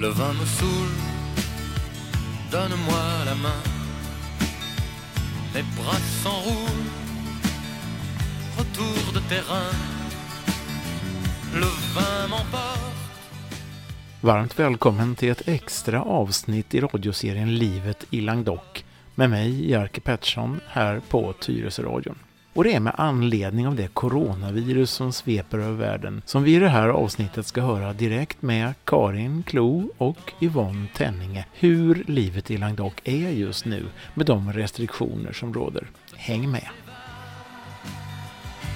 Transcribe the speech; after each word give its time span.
Le 0.00 0.08
vin 0.10 0.32
me 0.32 0.46
saoule, 0.46 0.96
donne-moi 2.52 3.24
la 3.24 3.34
main. 3.34 3.62
Les 5.54 5.64
bras 5.76 6.00
s'enroulent, 6.22 6.90
retour 8.58 9.12
de 9.12 9.20
terrain. 9.28 9.72
Le 11.54 11.66
vin 11.94 12.28
m'emporte. 12.28 12.78
Varmt 14.20 14.58
välkommen 14.58 15.14
till 15.14 15.30
ett 15.30 15.48
extra 15.48 16.02
avsnitt 16.02 16.74
i 16.74 16.80
radioserien 16.80 17.54
Livet 17.54 18.06
i 18.10 18.20
Langdok 18.20 18.84
med 19.14 19.30
mig, 19.30 19.70
Jerker 19.70 20.00
Pettersson, 20.00 20.60
här 20.68 21.00
på 21.08 21.32
Tyresöradion. 21.32 22.18
Och 22.58 22.64
det 22.64 22.74
är 22.74 22.80
med 22.80 22.94
anledning 22.96 23.66
av 23.66 23.74
det 23.74 23.88
coronavirus 23.88 24.90
som 24.90 25.12
sveper 25.12 25.58
över 25.58 25.72
världen 25.72 26.22
som 26.24 26.42
vi 26.42 26.54
i 26.54 26.58
det 26.58 26.68
här 26.68 26.88
avsnittet 26.88 27.46
ska 27.46 27.60
höra 27.60 27.92
direkt 27.92 28.42
med 28.42 28.74
Karin 28.84 29.42
Klo 29.42 29.90
och 29.98 30.32
Yvonne 30.40 30.86
Tenninge 30.94 31.44
hur 31.52 32.04
livet 32.06 32.50
i 32.50 32.56
Languedoc 32.56 32.92
är 33.04 33.30
just 33.30 33.64
nu 33.64 33.86
med 34.14 34.26
de 34.26 34.52
restriktioner 34.52 35.32
som 35.32 35.54
råder. 35.54 35.86
Häng 36.16 36.50
med! 36.50 36.68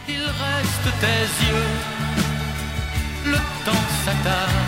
Il 0.08 0.22
reste 0.22 0.90
tes 1.00 1.50
yeux, 1.50 1.78
le 3.26 3.38
temps 3.64 4.04
s'attarde, 4.04 4.62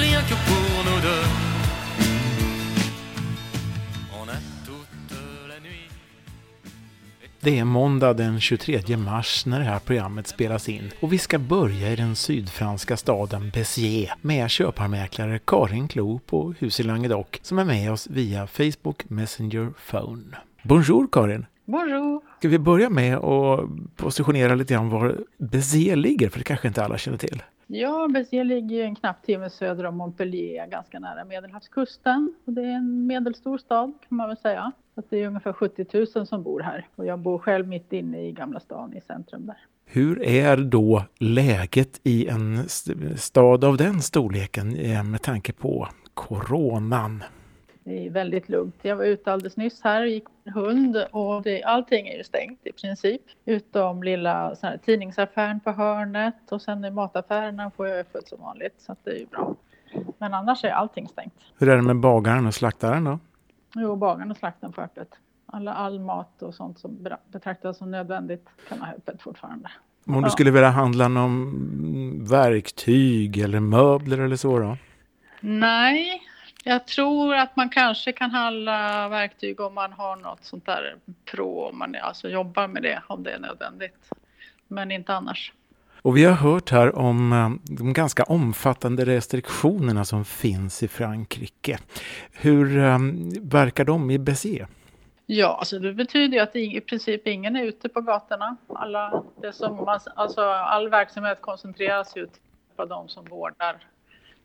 rien 0.00 0.22
que 0.22 0.34
pour 0.34 0.84
nous 0.84 1.02
deux. 1.02 1.47
Det 7.48 7.58
är 7.58 7.64
måndag 7.64 8.14
den 8.14 8.40
23 8.40 8.96
mars 8.96 9.46
när 9.46 9.58
det 9.58 9.64
här 9.64 9.78
programmet 9.78 10.26
spelas 10.26 10.68
in 10.68 10.90
och 11.00 11.12
vi 11.12 11.18
ska 11.18 11.38
börja 11.38 11.92
i 11.92 11.96
den 11.96 12.16
sydfranska 12.16 12.96
staden 12.96 13.50
Béziers 13.54 14.10
med 14.20 14.50
köparmäklare 14.50 15.38
Karin 15.44 15.88
Klo 15.88 16.18
på 16.18 16.54
Hus 16.58 16.80
i 16.80 16.82
Languedoc 16.82 17.26
som 17.42 17.58
är 17.58 17.64
med 17.64 17.92
oss 17.92 18.06
via 18.10 18.46
Facebook 18.46 19.10
Messenger 19.10 19.72
Phone. 19.90 20.36
Bonjour 20.62 21.08
Karin! 21.12 21.46
Bonjour! 21.72 22.20
Ska 22.38 22.48
vi 22.48 22.58
börja 22.58 22.90
med 22.90 23.16
att 23.16 23.60
positionera 23.96 24.54
lite 24.54 24.74
grann 24.74 24.88
var 24.90 25.16
Béziers 25.38 25.96
ligger, 25.96 26.28
för 26.28 26.38
det 26.38 26.44
kanske 26.44 26.68
inte 26.68 26.84
alla 26.84 26.98
känner 26.98 27.18
till. 27.18 27.42
Ja, 27.66 28.08
Béziers 28.14 28.46
ligger 28.46 28.84
en 28.84 28.94
knapp 28.94 29.22
timme 29.22 29.50
söder 29.50 29.84
om 29.86 29.96
Montpellier, 29.96 30.66
ganska 30.66 30.98
nära 30.98 31.24
Medelhavskusten. 31.24 32.34
Och 32.44 32.52
det 32.52 32.62
är 32.62 32.76
en 32.76 33.06
medelstor 33.06 33.58
stad 33.58 33.92
kan 34.08 34.16
man 34.16 34.28
väl 34.28 34.36
säga. 34.36 34.72
Så 34.94 35.02
det 35.10 35.22
är 35.22 35.26
ungefär 35.26 35.52
70 35.52 35.86
000 36.16 36.26
som 36.26 36.42
bor 36.42 36.60
här. 36.60 36.86
Och 36.96 37.06
jag 37.06 37.18
bor 37.18 37.38
själv 37.38 37.68
mitt 37.68 37.92
inne 37.92 38.26
i 38.28 38.32
Gamla 38.32 38.60
stan 38.60 38.96
i 38.96 39.00
centrum 39.00 39.46
där. 39.46 39.56
Hur 39.86 40.22
är 40.22 40.56
då 40.56 41.02
läget 41.18 42.00
i 42.02 42.26
en 42.28 42.54
st- 42.58 43.16
stad 43.16 43.64
av 43.64 43.76
den 43.76 44.00
storleken 44.02 44.76
eh, 44.76 45.04
med 45.04 45.22
tanke 45.22 45.52
på 45.52 45.88
coronan? 46.14 47.24
Det 47.84 48.06
är 48.06 48.10
väldigt 48.10 48.48
lugnt. 48.48 48.74
Jag 48.82 48.96
var 48.96 49.04
ute 49.04 49.32
alldeles 49.32 49.56
nyss 49.56 49.80
här 49.82 50.02
och 50.02 50.08
gick 50.08 50.24
hund 50.48 50.96
och 51.10 51.42
det, 51.42 51.62
allting 51.62 52.08
är 52.08 52.16
ju 52.16 52.24
stängt 52.24 52.66
i 52.66 52.72
princip. 52.72 53.22
Utom 53.44 54.02
lilla 54.02 54.56
här, 54.62 54.78
tidningsaffären 54.84 55.60
på 55.60 55.70
hörnet 55.70 56.52
och 56.52 56.62
sen 56.62 56.84
i 56.84 56.90
mataffärerna 56.90 57.70
får 57.70 57.88
jag 57.88 57.98
öppet 57.98 58.28
som 58.28 58.40
vanligt. 58.40 58.74
Så 58.78 58.92
att 58.92 59.04
det 59.04 59.10
är 59.10 59.18
ju 59.18 59.26
bra. 59.26 59.54
Men 60.18 60.34
annars 60.34 60.64
är 60.64 60.70
allting 60.70 61.08
stängt. 61.08 61.34
Hur 61.58 61.68
är 61.68 61.76
det 61.76 61.82
med 61.82 61.96
bagaren 61.96 62.46
och 62.46 62.54
slaktaren 62.54 63.04
då? 63.04 63.18
Jo, 63.74 63.96
bagaren 63.96 64.30
och 64.30 64.36
slakten 64.36 64.72
får 64.72 64.82
öppet. 64.82 65.08
Alla, 65.46 65.74
all 65.74 66.00
mat 66.00 66.42
och 66.42 66.54
sånt 66.54 66.78
som 66.78 67.08
betraktas 67.32 67.78
som 67.78 67.90
nödvändigt 67.90 68.48
kan 68.68 68.80
ha 68.80 68.92
öppet 68.92 69.22
fortfarande. 69.22 69.70
Om 70.06 70.22
du 70.22 70.30
skulle 70.30 70.50
vilja 70.50 70.70
handla 70.70 71.08
någon 71.08 72.24
verktyg 72.24 73.38
eller 73.38 73.60
möbler 73.60 74.18
eller 74.18 74.36
så 74.36 74.58
då? 74.58 74.76
Nej, 75.40 76.22
jag 76.64 76.86
tror 76.86 77.34
att 77.34 77.56
man 77.56 77.68
kanske 77.68 78.12
kan 78.12 78.30
handla 78.30 79.08
verktyg 79.08 79.60
om 79.60 79.74
man 79.74 79.92
har 79.92 80.16
något 80.16 80.44
sånt 80.44 80.66
där 80.66 80.96
pro, 81.24 81.68
om 81.68 81.78
man 81.78 81.96
alltså 82.02 82.28
jobbar 82.28 82.68
med 82.68 82.82
det 82.82 83.02
om 83.06 83.22
det 83.22 83.30
är 83.30 83.38
nödvändigt. 83.38 84.10
Men 84.68 84.90
inte 84.90 85.14
annars. 85.14 85.52
Och 86.02 86.16
vi 86.16 86.24
har 86.24 86.32
hört 86.32 86.70
här 86.70 86.98
om 86.98 87.32
eh, 87.32 87.74
de 87.76 87.92
ganska 87.92 88.24
omfattande 88.24 89.04
restriktionerna 89.04 90.04
som 90.04 90.24
finns 90.24 90.82
i 90.82 90.88
Frankrike. 90.88 91.78
Hur 92.32 92.78
eh, 92.78 92.98
verkar 93.40 93.84
de 93.84 94.10
i 94.10 94.18
Béziers? 94.18 94.68
Ja, 95.26 95.56
alltså 95.58 95.78
det 95.78 95.92
betyder 95.92 96.36
ju 96.36 96.42
att 96.42 96.56
i 96.56 96.80
princip 96.80 97.26
ingen 97.26 97.56
är 97.56 97.62
ute 97.62 97.88
på 97.88 98.00
gatorna. 98.00 98.56
Alla, 98.68 99.22
det 99.42 99.52
som 99.52 99.76
man, 99.76 100.00
alltså 100.16 100.40
all 100.42 100.88
verksamhet 100.88 101.38
koncentreras 101.40 102.16
ju 102.16 102.26
till 102.26 102.88
de 102.88 103.08
som 103.08 103.24
vårdar 103.24 103.76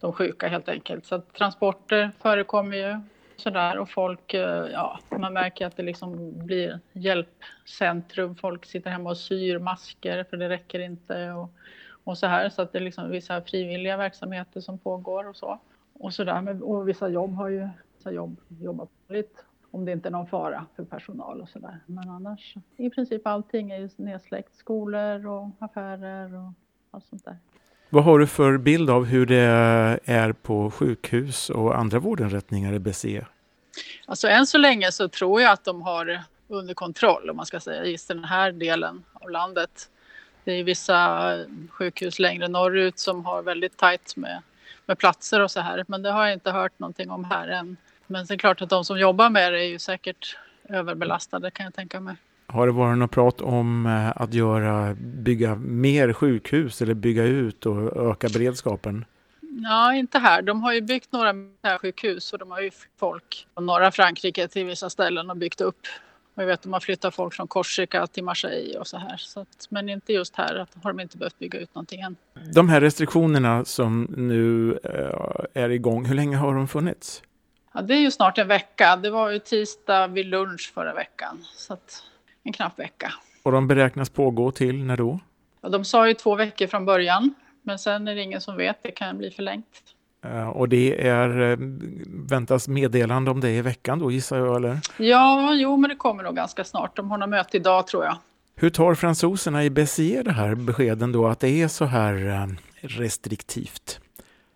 de 0.04 0.14
sjuka 0.14 0.48
helt 0.48 0.70
enkelt. 0.70 1.06
Så 1.06 1.16
att 1.16 1.34
transporter 1.34 2.12
förekommer 2.20 2.78
ju 2.78 3.00
sådär 3.36 3.78
och 3.78 3.90
folk, 3.90 4.34
eh, 4.34 4.66
ja, 4.72 5.00
man 5.10 5.34
märker 5.34 5.66
att 5.68 5.78
det 5.78 5.84
liksom 5.84 6.32
blir 6.46 6.80
hjälpcentrum. 6.94 8.36
Folk 8.36 8.66
sitter 8.66 8.90
hemma 8.90 9.10
och 9.10 9.18
syr 9.18 9.60
masker 9.60 10.24
för 10.24 10.38
det 10.38 10.50
räcker 10.50 10.80
inte 10.80 11.32
och, 11.32 11.50
och 12.04 12.18
så 12.18 12.28
här. 12.28 12.50
Så 12.50 12.62
att 12.62 12.72
det 12.72 12.78
är 12.78 12.84
liksom 12.84 13.10
vissa 13.10 13.42
frivilliga 13.42 13.98
verksamheter 13.98 14.62
som 14.62 14.78
pågår 14.80 15.28
och 15.30 15.36
så. 15.36 15.60
Och 15.94 16.14
så 16.14 16.24
där. 16.24 16.42
Men- 16.42 16.64
Och 16.64 16.90
vissa 16.90 17.10
jobb 17.10 17.36
har 17.36 17.50
ju, 17.50 17.70
vissa 17.98 18.12
jobb 18.12 18.38
jobbar 18.48 18.86
på 18.86 19.14
lite 19.14 19.42
om 19.72 19.86
det 19.86 19.92
inte 19.92 20.10
är 20.10 20.12
någon 20.12 20.28
fara 20.28 20.66
för 20.76 20.84
personal 20.84 21.42
och 21.42 21.50
sådär. 21.50 21.80
Men 21.86 22.10
annars, 22.10 22.56
i 22.78 22.90
princip 22.90 23.28
allting 23.28 23.72
är 23.72 23.78
ju 23.80 23.90
nedsläckt. 23.96 24.56
Skolor 24.56 25.28
och 25.28 25.50
affärer 25.60 26.34
och 26.36 26.54
allt 26.92 27.06
sånt 27.06 27.26
där. 27.26 27.38
Vad 27.94 28.04
har 28.04 28.20
du 28.20 28.28
för 28.28 28.58
bild 28.58 28.90
av 28.90 29.06
hur 29.06 29.26
det 29.26 29.38
är 30.06 30.32
på 30.34 30.72
sjukhus 30.72 31.50
och 31.50 31.78
andra 31.78 32.00
vårdinrättningar 32.00 32.74
i 32.74 32.80
BCE? 32.80 33.26
Alltså 34.06 34.28
än 34.28 34.48
så 34.48 34.58
länge 34.58 34.92
så 34.92 35.08
tror 35.08 35.42
jag 35.42 35.52
att 35.52 35.66
de 35.66 35.82
har 35.82 36.24
under 36.48 36.74
kontroll 36.74 37.30
om 37.30 37.38
man 37.38 37.46
ska 37.46 37.60
säga 37.60 37.86
just 37.86 38.08
den 38.08 38.24
här 38.24 38.52
delen 38.52 39.04
av 39.14 39.30
landet. 39.30 39.90
Det 40.44 40.52
är 40.52 40.64
vissa 40.64 41.38
sjukhus 41.70 42.20
längre 42.20 42.48
norrut 42.48 43.00
som 43.00 43.26
har 43.26 43.44
väldigt 43.44 43.78
tajt 43.78 44.16
med, 44.16 44.42
med 44.86 44.98
platser 44.98 45.40
och 45.40 45.52
så 45.52 45.60
här. 45.60 45.86
Men 45.88 46.02
det 46.02 46.12
har 46.12 46.26
jag 46.26 46.34
inte 46.34 46.52
hört 46.52 46.80
någonting 46.80 47.12
om 47.12 47.24
här 47.24 47.48
än. 47.48 47.78
Men 48.08 48.26
det 48.26 48.34
är 48.34 48.38
klart 48.38 48.62
att 48.62 48.70
de 48.70 48.86
som 48.86 49.00
jobbar 49.00 49.30
med 49.30 49.54
det 49.54 49.60
är 49.60 49.70
ju 49.70 49.80
säkert 49.80 50.38
överbelastade 50.70 51.52
kan 51.52 51.64
jag 51.64 51.74
tänka 51.74 52.00
mig. 52.00 52.16
Har 52.48 52.68
det 52.68 52.74
varit 52.74 52.98
något 52.98 53.12
prat 53.12 53.42
om 53.42 53.86
eh, 53.86 54.22
att 54.22 54.34
göra, 54.34 54.94
bygga 55.00 55.56
mer 55.56 56.14
sjukhus 56.14 56.82
eller 56.82 56.94
bygga 56.94 57.24
ut 57.24 57.66
och 57.66 58.10
öka 58.12 58.30
beredskapen? 58.34 59.06
Ja, 59.64 59.94
inte 59.94 60.20
här. 60.20 60.42
De 60.42 60.64
har 60.64 60.74
ju 60.74 60.82
byggt 60.82 61.12
några 61.12 61.34
militärsjukhus 61.34 62.34
och 62.34 62.40
de 62.40 62.52
har 62.52 62.62
ju 62.62 62.72
folk 63.00 63.48
från 63.54 63.66
norra 63.66 63.92
Frankrike 63.92 64.48
till 64.48 64.66
vissa 64.66 64.90
ställen 64.90 65.30
och 65.30 65.38
byggt 65.38 65.62
upp. 65.62 65.88
Jag 66.36 66.46
vet 66.46 66.62
de 66.62 66.74
har 66.74 66.80
flyttat 66.80 67.16
folk 67.16 67.34
från 67.34 67.48
Korsika 67.48 68.08
till 68.08 68.24
Marseille 68.24 68.80
och 68.80 68.88
så 68.88 68.98
här. 68.98 69.18
Så 69.18 69.40
att, 69.40 69.68
men 69.70 69.90
inte 69.90 70.14
just 70.14 70.36
här, 70.36 70.68
har 70.84 70.94
de 70.94 71.00
inte 71.00 71.18
behövt 71.18 71.40
bygga 71.40 71.60
ut 71.60 71.76
någonting 71.76 72.02
än. 72.02 72.16
De 72.54 72.70
här 72.70 72.82
restriktionerna 72.82 73.66
som 73.66 74.04
nu 74.18 74.72
eh, 74.84 75.64
är 75.64 75.70
igång, 75.70 76.06
hur 76.06 76.16
länge 76.16 76.38
har 76.38 76.56
de 76.56 76.68
funnits? 76.68 77.24
Ja, 77.74 77.82
det 77.82 77.94
är 77.94 78.00
ju 78.00 78.12
snart 78.12 78.38
en 78.38 78.48
vecka. 78.48 78.96
Det 78.96 79.10
var 79.10 79.30
ju 79.30 79.40
tisdag 79.40 80.08
vid 80.08 80.26
lunch 80.26 80.72
förra 80.74 80.94
veckan. 80.94 81.46
Så 81.56 81.74
att 81.74 82.04
en 82.44 82.54
knapp 82.54 82.80
vecka. 82.80 83.14
Och 83.44 83.52
de 83.52 83.68
beräknas 83.68 84.10
pågå 84.10 84.52
till 84.52 84.84
när 84.84 84.98
då? 84.98 85.20
Och 85.62 85.72
de 85.72 85.86
sa 85.86 86.08
ju 86.08 86.14
två 86.14 86.36
veckor 86.36 86.68
från 86.68 86.86
början. 86.86 87.34
Men 87.62 87.80
sen 87.80 88.08
är 88.08 88.16
det 88.16 88.22
ingen 88.22 88.42
som 88.42 88.58
vet. 88.58 88.84
Det 88.84 88.92
kan 88.92 89.18
bli 89.18 89.32
förlängt. 89.32 89.82
Eh, 90.26 90.48
Och 90.50 90.70
det 90.70 91.08
är, 91.08 91.52
eh, 91.52 91.58
väntas 92.30 92.68
meddelande 92.68 93.32
om 93.32 93.40
det 93.42 93.50
i 93.52 93.62
veckan 93.62 94.00
då 94.00 94.12
gissar 94.12 94.38
jag 94.38 94.56
eller? 94.56 94.80
Ja, 94.98 95.54
jo, 95.54 95.78
men 95.78 95.90
det 95.90 95.96
kommer 95.96 96.24
nog 96.24 96.36
ganska 96.36 96.64
snart. 96.64 96.96
De 96.96 97.12
har 97.12 97.18
något 97.18 97.30
möte 97.30 97.58
idag 97.58 97.88
tror 97.88 98.06
jag. 98.06 98.18
Hur 98.56 98.70
tar 98.70 98.96
fransoserna 98.96 99.64
i 99.64 99.70
Béziers 99.70 100.24
det 100.26 100.32
här 100.32 100.56
beskeden 100.56 101.12
då 101.12 101.28
att 101.28 101.40
det 101.40 101.62
är 101.62 101.68
så 101.68 101.86
här 101.86 102.28
eh, 102.30 102.48
restriktivt? 102.82 104.00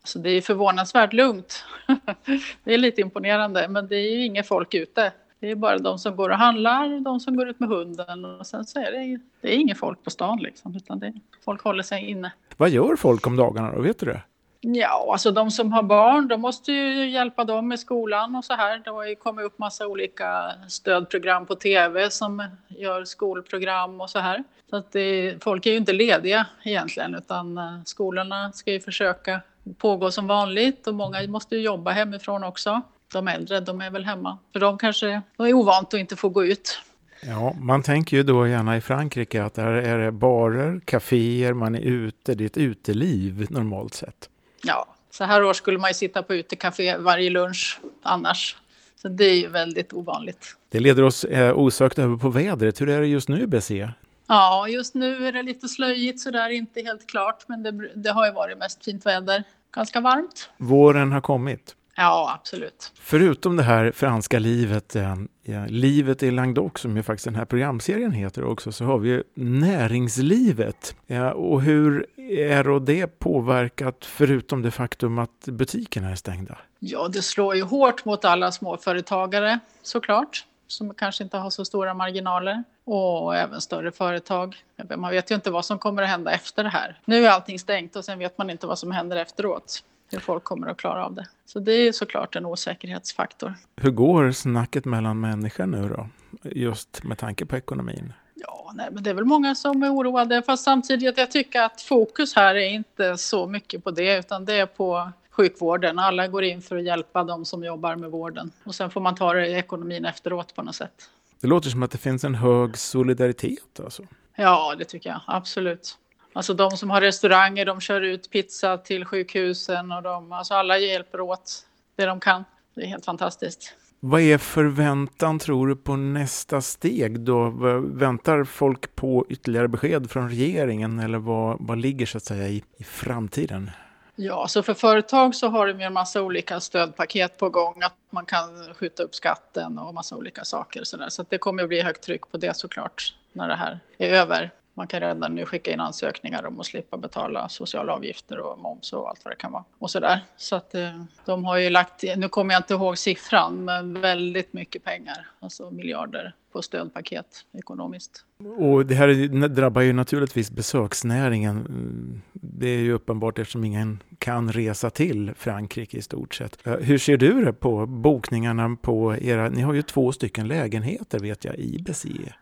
Så 0.04 0.20
det 0.20 0.30
är 0.30 0.42
förvånansvärt 0.42 1.14
lugnt. 1.14 1.64
det 2.64 2.74
är 2.74 2.78
lite 2.78 3.02
imponerande, 3.02 3.68
men 3.68 3.88
det 3.88 3.96
är 3.96 4.16
ju 4.18 4.26
inget 4.26 4.48
folk 4.48 4.74
ute. 4.74 5.12
Det 5.40 5.52
är 5.52 5.56
bara 5.56 5.78
de 5.78 6.00
som 6.00 6.16
går 6.16 6.30
och 6.30 6.38
handlar 6.38 7.00
de 7.00 7.20
som 7.20 7.36
går 7.36 7.50
ut 7.50 7.60
med 7.60 7.70
hunden 7.70 8.26
och 8.26 8.48
sen 8.48 8.66
så 8.66 8.80
är 8.80 8.92
det, 8.92 9.20
det 9.42 9.56
är 9.56 9.60
inget 9.60 9.78
folk 9.78 10.04
på 10.04 10.10
stan 10.10 10.40
liksom, 10.42 10.76
utan 10.76 11.00
det, 11.00 11.14
folk 11.46 11.62
håller 11.62 11.84
sig 11.84 12.06
inne. 12.06 12.32
Vad 12.58 12.70
gör 12.70 12.96
folk 12.96 13.28
om 13.28 13.36
dagarna 13.36 13.72
då, 13.72 13.82
vet 13.82 14.00
du 14.00 14.06
det? 14.06 14.22
Ja, 14.62 15.10
alltså 15.12 15.32
de 15.32 15.52
som 15.52 15.74
har 15.74 15.84
barn, 15.84 16.28
de 16.28 16.42
måste 16.42 16.72
ju 16.72 17.10
hjälpa 17.10 17.44
dem 17.44 17.68
med 17.68 17.80
skolan 17.80 18.36
och 18.36 18.46
så 18.46 18.54
här. 18.54 18.82
Det 18.84 18.90
har 18.90 19.06
ju 19.06 19.16
kommit 19.16 19.46
upp 19.46 19.60
massa 19.60 19.88
olika 19.88 20.52
stödprogram 20.68 21.46
på 21.46 21.56
tv 21.56 22.10
som 22.10 22.48
gör 22.68 23.06
skolprogram 23.06 24.02
och 24.02 24.10
så 24.10 24.20
här. 24.20 24.44
Så 24.70 24.76
att 24.76 24.92
det, 24.92 25.36
folk 25.44 25.66
är 25.66 25.72
ju 25.72 25.78
inte 25.78 25.94
lediga 25.94 26.46
egentligen, 26.64 27.16
utan 27.16 27.58
eh, 27.58 27.84
skolorna 27.86 28.52
ska 28.52 28.72
ju 28.72 28.80
försöka 28.80 29.42
pågå 29.78 30.12
som 30.12 30.28
vanligt 30.28 30.88
och 30.88 30.96
många 30.96 31.28
måste 31.28 31.56
ju 31.56 31.62
jobba 31.62 31.92
hemifrån 31.92 32.44
också. 32.44 32.82
De 33.14 33.28
äldre, 33.28 33.60
de 33.60 33.82
är 33.82 33.90
väl 33.92 34.06
hemma. 34.06 34.38
För 34.54 34.60
de 34.60 34.78
kanske 34.78 35.22
de 35.38 35.48
är 35.48 35.54
ovant 35.54 35.94
att 35.94 36.00
inte 36.00 36.16
få 36.16 36.30
gå 36.30 36.46
ut. 36.46 36.82
Ja, 37.22 37.54
man 37.60 37.84
tänker 37.84 38.18
ju 38.18 38.24
då 38.24 38.48
gärna 38.48 38.78
i 38.78 38.82
Frankrike 38.82 39.44
att 39.44 39.54
där 39.54 39.68
är 39.68 39.98
det 39.98 40.12
barer, 40.12 40.82
kaféer, 40.86 41.54
man 41.54 41.76
är 41.76 41.80
ute, 41.82 42.36
det 42.36 42.44
är 42.44 42.46
ett 42.46 42.58
uteliv 42.58 43.48
normalt 43.50 43.94
sett. 43.94 44.30
Ja, 44.64 44.86
Så 45.12 45.24
här 45.24 45.44
år 45.44 45.54
skulle 45.54 45.78
man 45.78 45.90
ju 45.90 45.94
sitta 45.94 46.24
på 46.24 46.36
utekafé 46.36 46.98
varje 46.98 47.30
lunch 47.30 47.80
annars. 48.02 48.56
Så 49.02 49.08
det 49.08 49.26
är 49.26 49.36
ju 49.36 49.48
väldigt 49.48 49.94
ovanligt. 49.94 50.56
Det 50.70 50.80
leder 50.80 51.04
oss 51.04 51.24
eh, 51.24 51.58
osökt 51.58 52.00
över 52.00 52.18
på 52.18 52.30
vädret. 52.30 52.82
Hur 52.82 52.90
är 52.90 53.02
det 53.02 53.08
just 53.08 53.30
nu 53.30 53.48
BC? 53.48 53.90
Ja, 54.28 54.68
just 54.68 54.94
nu 54.96 55.28
är 55.28 55.32
det 55.32 55.44
lite 55.44 55.68
slöjigt 55.68 56.20
sådär, 56.20 56.50
inte 56.50 56.82
helt 56.82 57.08
klart, 57.08 57.44
men 57.48 57.64
det, 57.64 57.90
det 57.96 58.10
har 58.12 58.26
ju 58.26 58.32
varit 58.32 58.58
mest 58.58 58.86
fint 58.86 59.06
väder. 59.06 59.44
Ganska 59.72 60.02
varmt. 60.02 60.50
Våren 60.58 61.12
har 61.12 61.22
kommit. 61.22 61.76
Ja, 62.00 62.34
absolut. 62.40 62.92
Förutom 62.96 63.56
det 63.56 63.64
här 63.64 63.92
franska 63.92 64.40
livet, 64.40 64.96
eh, 64.96 65.16
ja, 65.44 65.66
livet 65.68 66.24
i 66.24 66.32
Languedoc 66.32 66.72
som 66.76 66.98
ju 66.98 67.04
faktiskt 67.04 67.26
den 67.26 67.36
här 67.36 67.46
programserien 67.46 68.12
heter 68.12 68.44
också, 68.44 68.72
så 68.72 68.86
har 68.86 68.98
vi 68.98 69.10
ju 69.10 69.24
näringslivet. 69.34 70.96
Ja, 71.08 71.34
och 71.34 71.62
hur 71.62 72.06
är 72.32 72.64
då 72.64 72.80
det 72.80 73.20
påverkat 73.20 74.06
förutom 74.06 74.62
det 74.62 74.72
faktum 74.72 75.18
att 75.20 75.46
butikerna 75.46 76.10
är 76.10 76.16
stängda? 76.16 76.58
Ja, 76.80 77.08
det 77.08 77.22
slår 77.22 77.56
ju 77.56 77.62
hårt 77.62 78.06
mot 78.06 78.26
alla 78.26 78.52
småföretagare 78.52 79.60
såklart, 79.82 80.46
som 80.68 80.94
kanske 80.94 81.24
inte 81.24 81.38
har 81.38 81.50
så 81.50 81.66
stora 81.66 81.94
marginaler 81.94 82.64
och 82.84 83.36
även 83.36 83.62
större 83.62 83.92
företag. 83.92 84.56
Man 84.98 85.12
vet 85.12 85.32
ju 85.32 85.36
inte 85.36 85.52
vad 85.52 85.66
som 85.66 85.80
kommer 85.80 86.04
att 86.04 86.10
hända 86.10 86.32
efter 86.32 86.64
det 86.64 86.70
här. 86.70 87.00
Nu 87.06 87.26
är 87.26 87.30
allting 87.30 87.60
stängt 87.60 87.96
och 87.96 88.06
sen 88.06 88.20
vet 88.20 88.38
man 88.38 88.50
inte 88.50 88.68
vad 88.68 88.80
som 88.80 88.92
händer 88.92 89.18
efteråt 89.18 89.84
hur 90.12 90.20
folk 90.20 90.44
kommer 90.44 90.68
att 90.68 90.78
klara 90.78 91.06
av 91.06 91.14
det. 91.14 91.28
Så 91.46 91.60
det 91.60 91.72
är 91.72 91.92
såklart 91.92 92.36
en 92.36 92.46
osäkerhetsfaktor. 92.46 93.54
Hur 93.76 93.92
går 93.92 94.32
snacket 94.32 94.86
mellan 94.86 95.20
människor 95.20 95.66
nu 95.66 95.90
då? 95.90 96.08
Just 96.44 97.04
med 97.04 97.18
tanke 97.18 97.46
på 97.46 97.58
ekonomin? 97.58 98.14
Ja, 98.34 98.72
nej, 98.76 98.90
men 98.92 99.04
det 99.04 99.10
är 99.10 99.14
väl 99.14 99.26
många 99.26 99.56
som 99.56 99.84
är 99.84 99.94
oroade. 99.94 100.42
Fast 100.42 100.64
samtidigt, 100.64 101.18
jag 101.18 101.32
tycker 101.32 101.62
att 101.62 101.82
fokus 101.82 102.36
här 102.36 102.56
är 102.56 102.70
inte 102.70 103.18
så 103.18 103.48
mycket 103.48 103.84
på 103.84 103.92
det, 103.92 104.18
utan 104.20 104.46
det 104.46 104.54
är 104.54 104.66
på 104.66 105.12
sjukvården. 105.30 106.00
Alla 106.00 106.28
går 106.28 106.44
in 106.44 106.62
för 106.62 106.78
att 106.78 106.84
hjälpa 106.84 107.24
de 107.24 107.46
som 107.46 107.64
jobbar 107.64 107.96
med 107.96 108.12
vården. 108.12 108.52
Och 108.64 108.76
sen 108.76 108.90
får 108.90 109.02
man 109.02 109.16
ta 109.16 109.34
det 109.34 109.48
i 109.48 109.54
ekonomin 109.54 110.06
efteråt 110.06 110.56
på 110.56 110.64
något 110.64 110.76
sätt. 110.76 111.10
Det 111.42 111.48
låter 111.48 111.70
som 111.70 111.84
att 111.84 111.92
det 111.92 111.98
finns 111.98 112.24
en 112.24 112.36
hög 112.36 112.78
solidaritet 112.78 113.80
alltså. 113.84 114.04
Ja, 114.36 114.76
det 114.78 114.86
tycker 114.86 115.10
jag 115.10 115.22
absolut. 115.26 115.98
Alltså 116.38 116.54
de 116.54 116.72
som 116.72 116.90
har 116.90 117.02
restauranger, 117.02 117.66
de 117.66 117.82
kör 117.82 118.02
ut 118.02 118.30
pizza 118.30 118.78
till 118.78 119.06
sjukhusen 119.06 119.92
och 119.92 120.04
de, 120.04 120.32
alltså 120.32 120.54
alla 120.54 120.78
hjälper 120.78 121.22
åt 121.22 121.66
det 121.96 122.06
de 122.06 122.20
kan. 122.20 122.44
Det 122.76 122.82
är 122.82 122.86
helt 122.86 123.06
fantastiskt. 123.06 123.74
Vad 124.00 124.22
är 124.22 124.38
förväntan 124.38 125.40
tror 125.40 125.68
du 125.68 125.76
på 125.76 125.96
nästa 125.96 126.62
steg 126.62 127.20
då? 127.20 127.50
Väntar 127.80 128.44
folk 128.44 128.96
på 128.96 129.26
ytterligare 129.30 129.68
besked 129.68 130.12
från 130.12 130.30
regeringen 130.30 131.00
eller 131.00 131.18
vad, 131.18 131.58
vad 131.60 131.78
ligger 131.78 132.06
så 132.06 132.18
att 132.18 132.24
säga 132.24 132.48
i, 132.48 132.64
i 132.78 132.84
framtiden? 132.84 133.72
Ja, 134.16 134.48
så 134.48 134.64
för 134.64 134.74
företag 134.74 135.36
så 135.36 135.48
har 135.48 135.68
de 135.68 135.80
ju 135.80 135.86
en 135.86 135.94
massa 135.94 136.22
olika 136.22 136.60
stödpaket 136.60 137.38
på 137.38 137.50
gång. 137.50 137.84
Att 137.84 137.96
man 138.10 138.26
kan 138.26 138.74
skjuta 138.74 139.04
upp 139.04 139.16
skatten 139.16 139.80
och 139.80 139.94
massa 139.94 140.16
olika 140.16 140.46
saker. 140.46 140.84
Så, 140.84 140.98
där. 140.98 141.10
så 141.10 141.26
det 141.30 141.38
kommer 141.38 141.64
att 141.64 141.70
bli 141.70 141.82
högt 141.82 142.04
tryck 142.04 142.32
på 142.32 142.38
det 142.38 142.58
såklart 142.58 143.14
när 143.34 143.48
det 143.48 143.56
här 143.56 143.80
är 143.98 144.10
över. 144.10 144.52
Man 144.78 144.88
kan 144.88 145.00
redan 145.00 145.36
nu 145.36 145.46
skicka 145.46 145.72
in 145.72 145.80
ansökningar 145.80 146.46
om 146.46 146.60
att 146.60 146.66
slippa 146.66 146.98
betala 146.98 147.50
sociala 147.50 147.94
avgifter 147.94 148.40
och 148.40 148.60
moms 148.60 148.94
och 148.94 149.10
allt 149.10 149.26
vad 149.26 149.32
det 149.32 149.38
kan 149.38 149.52
vara. 149.52 149.64
Och 149.80 149.92
så 149.92 150.00
där. 150.00 150.20
Så 150.38 150.56
att 150.56 150.76
eh, 150.76 151.04
de 151.26 151.46
har 151.46 151.58
ju 151.58 151.70
lagt, 151.70 152.04
nu 152.18 152.30
kommer 152.30 152.54
jag 152.54 152.60
inte 152.60 152.74
ihåg 152.74 152.98
siffran, 152.98 153.66
men 153.66 154.02
väldigt 154.02 154.54
mycket 154.54 154.84
pengar, 154.84 155.28
alltså 155.40 155.72
miljarder 155.72 156.34
på 156.52 156.62
stödpaket 156.62 157.46
ekonomiskt. 157.54 158.26
Och 158.58 158.86
det 158.86 158.96
här 158.96 159.48
drabbar 159.48 159.82
ju 159.82 159.94
naturligtvis 159.94 160.52
besöksnäringen. 160.52 162.22
Det 162.34 162.70
är 162.70 162.80
ju 162.80 162.94
uppenbart 162.94 163.40
eftersom 163.40 163.64
ingen 163.64 164.04
kan 164.20 164.52
resa 164.52 164.90
till 164.90 165.32
Frankrike 165.36 165.98
i 165.98 166.02
stort 166.02 166.36
sett. 166.36 166.68
Eh, 166.68 166.74
hur 166.74 166.98
ser 166.98 167.18
du 167.18 167.46
det 167.46 167.54
på 167.54 167.86
bokningarna 167.86 168.78
på 168.82 169.16
era, 169.16 169.50
ni 169.50 169.62
har 169.62 169.74
ju 169.74 169.82
två 169.82 170.12
stycken 170.12 170.48
lägenheter 170.48 171.20
vet 171.20 171.46
jag 171.46 171.56
i 171.56 171.84
Bessier. 171.84 172.38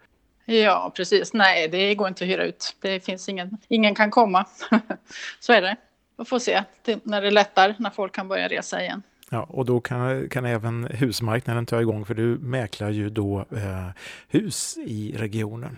Ja, 0.45 0.92
precis. 0.95 1.33
Nej, 1.33 1.68
det 1.68 1.95
går 1.95 2.07
inte 2.07 2.24
att 2.24 2.30
hyra 2.30 2.44
ut. 2.44 2.75
Det 2.81 3.06
finns 3.06 3.30
ingen, 3.30 3.57
ingen 3.68 3.95
kan 3.95 4.12
komma. 4.12 4.45
Så 5.39 5.53
är 5.53 5.62
det. 5.62 5.75
Vi 6.18 6.25
får 6.25 6.39
se 6.39 6.63
när 7.03 7.21
det 7.21 7.31
lättar, 7.31 7.75
när 7.77 7.89
folk 7.89 8.15
kan 8.15 8.27
börja 8.27 8.47
resa 8.47 8.81
igen. 8.81 9.03
Ja, 9.30 9.44
och 9.50 9.65
då 9.65 9.80
kan, 9.80 10.30
kan 10.30 10.45
även 10.45 10.83
husmarknaden 10.83 11.65
ta 11.65 11.81
igång, 11.81 12.06
för 12.06 12.13
du 12.13 12.38
mäklar 12.38 12.89
ju 12.89 13.09
då 13.09 13.39
eh, 13.39 13.89
hus 14.27 14.77
i 14.77 15.15
regionen. 15.18 15.77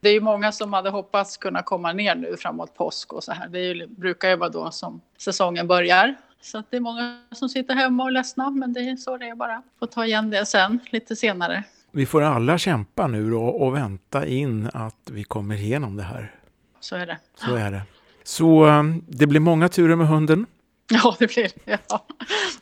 Det 0.00 0.08
är 0.08 0.12
ju 0.12 0.20
många 0.20 0.52
som 0.52 0.72
hade 0.72 0.90
hoppats 0.90 1.36
kunna 1.36 1.62
komma 1.62 1.92
ner 1.92 2.14
nu 2.14 2.36
framåt 2.36 2.74
påsk 2.74 3.12
och 3.12 3.24
så 3.24 3.32
här. 3.32 3.48
Det 3.48 3.60
ju, 3.60 3.86
brukar 3.86 4.28
ju 4.30 4.36
vara 4.36 4.48
då 4.50 4.70
som 4.70 5.00
säsongen 5.18 5.66
börjar. 5.66 6.14
Så 6.40 6.62
det 6.70 6.76
är 6.76 6.80
många 6.80 7.22
som 7.32 7.48
sitter 7.48 7.74
hemma 7.74 8.02
och 8.02 8.08
är 8.08 8.12
ledsna, 8.12 8.50
men 8.50 8.72
det 8.72 8.80
är 8.80 8.96
så 8.96 9.16
det 9.16 9.28
är 9.28 9.34
bara. 9.34 9.62
Får 9.78 9.86
ta 9.86 10.04
igen 10.04 10.30
det 10.30 10.46
sen, 10.46 10.80
lite 10.90 11.16
senare. 11.16 11.64
Vi 11.92 12.06
får 12.06 12.22
alla 12.22 12.58
kämpa 12.58 13.06
nu 13.06 13.30
då 13.30 13.42
och 13.42 13.74
vänta 13.74 14.26
in 14.26 14.70
att 14.74 15.10
vi 15.10 15.24
kommer 15.24 15.56
igenom 15.56 15.96
det 15.96 16.02
här. 16.02 16.34
Så 16.80 16.96
är 16.96 17.06
det. 17.06 17.18
Så 17.34 17.54
är 17.54 17.70
det. 17.70 17.82
Så 18.24 18.64
um, 18.66 19.04
det 19.08 19.26
blir 19.26 19.40
många 19.40 19.68
turer 19.68 19.96
med 19.96 20.08
hunden. 20.08 20.46
Ja, 20.90 21.16
det 21.18 21.34
blir 21.34 21.50
det. 21.64 21.78
Ja. 21.88 22.06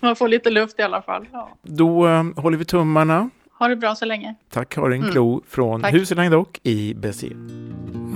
Man 0.01 0.17
får 0.17 0.29
lite 0.29 0.51
luft 0.51 0.79
i 0.79 0.83
alla 0.83 1.03
fall. 1.03 1.27
Ja. 1.33 1.57
Då 1.63 2.07
um, 2.07 2.35
håller 2.37 2.59
vi 2.59 2.65
tummarna. 2.65 3.31
Ha 3.59 3.69
det 3.69 3.77
bra 3.77 3.95
så 3.95 4.05
länge. 4.05 4.35
Tack 4.51 4.69
Karin 4.69 5.01
mm. 5.01 5.13
Klo 5.13 5.43
från 5.49 5.85
Huset 5.85 6.17
Languedoc 6.17 6.49
i 6.63 6.95
Béziers. 6.95 7.37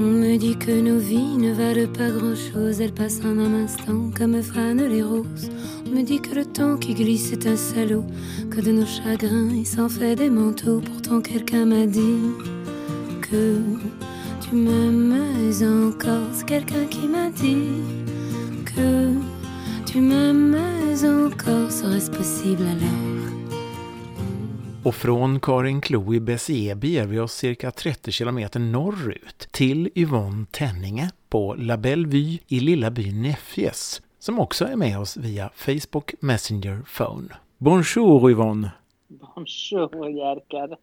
On 0.03 0.13
me 0.13 0.39
dit 0.39 0.57
que 0.57 0.71
nos 0.71 0.99
vies 0.99 1.37
ne 1.37 1.53
valent 1.53 1.93
pas 1.93 2.09
grand-chose, 2.09 2.81
elles 2.81 2.95
passent 2.95 3.21
en 3.23 3.39
un 3.39 3.65
instant 3.65 4.11
comme 4.17 4.43
frânent 4.43 4.89
les 4.89 5.03
roses. 5.03 5.51
On 5.87 5.95
me 5.95 6.03
dit 6.03 6.23
que 6.23 6.35
le 6.35 6.47
temps 6.47 6.79
qui 6.79 6.95
glisse 6.95 7.33
est 7.33 7.47
un 7.47 7.57
salaud, 7.57 8.07
que 8.51 8.63
de 8.63 8.73
nos 8.73 8.87
chagrins 8.87 9.51
il 9.55 9.67
s'en 9.67 9.91
fait 9.91 10.17
des 10.17 10.31
manteaux. 10.31 10.81
Pourtant 10.81 11.21
quelqu'un 11.21 11.67
m'a 11.67 11.85
dit 11.85 12.17
que 13.21 13.59
tu 14.41 14.57
m'aimes 14.57 15.15
encore. 15.87 16.29
C'est 16.33 16.47
quelqu'un 16.47 16.87
qui 16.89 17.07
m'a 17.07 17.29
dit 17.29 17.83
que 18.65 19.11
tu 19.85 20.01
m'aimes 20.01 20.57
encore. 21.05 21.71
Serait-ce 21.71 22.11
possible 22.11 22.63
alors? 22.63 23.10
Och 24.85 24.95
från 24.95 25.41
Karin 25.41 25.81
Klo 25.81 26.15
i 26.15 26.21
Béziers 26.21 26.79
beger 26.79 27.07
vi 27.07 27.19
oss 27.19 27.33
cirka 27.33 27.71
30 27.71 28.13
kilometer 28.13 28.61
norrut 28.61 29.49
till 29.51 29.91
Yvonne 29.95 30.47
Tenninge 30.51 31.11
på 31.29 31.55
La 31.59 31.77
Belle 31.77 32.09
Vue 32.09 32.39
i 32.49 32.61
lilla 32.61 32.91
byn 32.91 33.23
Nefjes 33.23 34.03
som 34.19 34.41
också 34.41 34.65
är 34.65 34.77
med 34.77 34.99
oss 34.99 35.17
via 35.17 35.51
Facebook 35.55 36.15
Messenger 36.21 36.83
Phone. 36.97 37.29
Bonjour 37.59 38.31
Yvonne! 38.31 38.71
Bonjour 39.09 40.11
Jerker! 40.11 40.77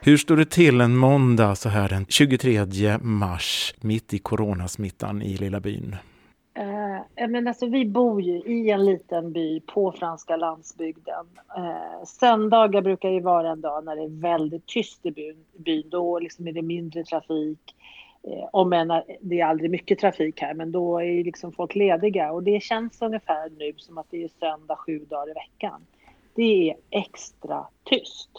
Hur 0.00 0.16
står 0.16 0.36
det 0.36 0.50
till 0.50 0.80
en 0.80 0.96
måndag 0.96 1.54
så 1.54 1.68
här 1.68 1.88
den 1.88 2.06
23 2.08 2.98
mars 2.98 3.74
mitt 3.80 4.14
i 4.14 4.18
coronasmittan 4.18 5.22
i 5.22 5.36
lilla 5.36 5.60
byn? 5.60 5.96
Eh, 6.58 7.28
men 7.28 7.48
alltså, 7.48 7.66
vi 7.66 7.84
bor 7.84 8.22
ju 8.22 8.36
i 8.36 8.70
en 8.70 8.84
liten 8.84 9.32
by 9.32 9.60
på 9.60 9.92
franska 9.92 10.36
landsbygden. 10.36 11.26
Eh, 11.56 12.04
söndagar 12.04 12.82
brukar 12.82 13.08
ju 13.08 13.20
vara 13.20 13.50
en 13.50 13.60
dag 13.60 13.84
när 13.84 13.96
det 13.96 14.02
är 14.02 14.20
väldigt 14.20 14.66
tyst 14.66 15.06
i 15.06 15.10
byn. 15.10 15.44
byn. 15.56 15.90
Då 15.90 16.18
liksom 16.18 16.48
är 16.48 16.52
det 16.52 16.62
mindre 16.62 17.04
trafik. 17.04 17.74
Eh, 18.22 18.48
om 18.52 18.72
än 18.72 19.02
det 19.20 19.40
är 19.40 19.46
aldrig 19.46 19.70
mycket 19.70 19.98
trafik 19.98 20.40
här, 20.40 20.54
men 20.54 20.72
då 20.72 20.98
är 20.98 21.24
liksom 21.24 21.52
folk 21.52 21.74
lediga. 21.74 22.32
Och 22.32 22.42
det 22.42 22.62
känns 22.62 23.02
ungefär 23.02 23.50
nu 23.58 23.72
som 23.76 23.98
att 23.98 24.06
det 24.10 24.24
är 24.24 24.28
söndag 24.40 24.76
sju 24.76 24.98
dagar 24.98 25.30
i 25.30 25.34
veckan. 25.34 25.86
Det 26.34 26.70
är 26.70 26.76
extra 26.90 27.66
tyst. 27.84 28.30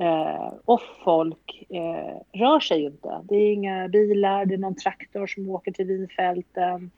Eh, 0.00 0.52
och 0.64 0.80
folk 1.04 1.66
eh, 1.68 2.40
rör 2.40 2.60
sig 2.60 2.84
inte. 2.84 3.20
Det 3.24 3.36
är 3.36 3.52
inga 3.52 3.88
bilar, 3.88 4.46
det 4.46 4.54
är 4.54 4.58
någon 4.58 4.74
traktor 4.74 5.26
som 5.26 5.50
åker 5.50 5.72
till 5.72 5.86
vinfälten. 5.86 6.90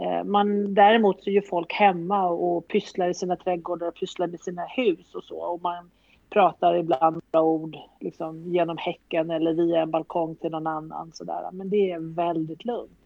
Eh, 0.00 0.24
man, 0.24 0.74
däremot 0.74 1.22
så 1.22 1.30
är 1.30 1.34
ju 1.34 1.42
folk 1.42 1.72
hemma 1.72 2.28
och 2.28 2.68
pysslar 2.68 3.08
i 3.08 3.14
sina 3.14 3.36
trädgårdar 3.36 3.86
och 3.86 3.94
pysslar 3.94 4.26
med 4.26 4.40
sina 4.40 4.64
hus 4.64 5.14
och 5.14 5.24
så. 5.24 5.38
Och 5.38 5.62
man 5.62 5.90
pratar 6.30 6.74
ibland 6.74 7.22
ord 7.32 7.76
liksom, 8.00 8.52
genom 8.52 8.76
häcken 8.76 9.30
eller 9.30 9.52
via 9.52 9.82
en 9.82 9.90
balkong 9.90 10.34
till 10.34 10.50
någon 10.50 10.66
annan. 10.66 11.12
Sådär. 11.12 11.50
Men 11.52 11.70
det 11.70 11.90
är 11.90 12.14
väldigt 12.14 12.64
lugnt. 12.64 12.98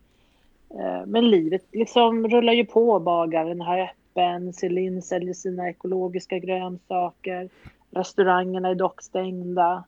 Eh, 0.71 1.07
men 1.07 1.31
livet 1.31 1.66
liksom 1.73 2.28
rullar 2.28 2.52
ju 2.52 2.64
på. 2.64 3.00
Bagaren 3.00 3.61
har 3.61 3.78
öppen, 3.78 4.52
Celine 4.52 5.02
säljer 5.02 5.35
sina 5.35 5.69
ekologiska 5.69 6.38
grönsaker. 6.38 7.49
Restaurangerna 7.90 8.69
är 8.69 8.75
dock 8.75 9.02
stängda. 9.02 9.85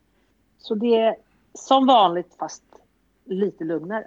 Så 0.58 0.74
det 0.74 0.96
är 0.96 1.16
som 1.54 1.86
vanligt 1.86 2.34
fast 2.38 2.64
lite 3.24 3.64
lugnare. 3.64 4.06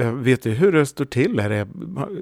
Eh, 0.00 0.12
vet 0.12 0.42
du 0.42 0.50
hur 0.50 0.72
det 0.72 0.86
står 0.86 1.04
till? 1.04 1.38
Är 1.38 1.48
det, 1.48 1.66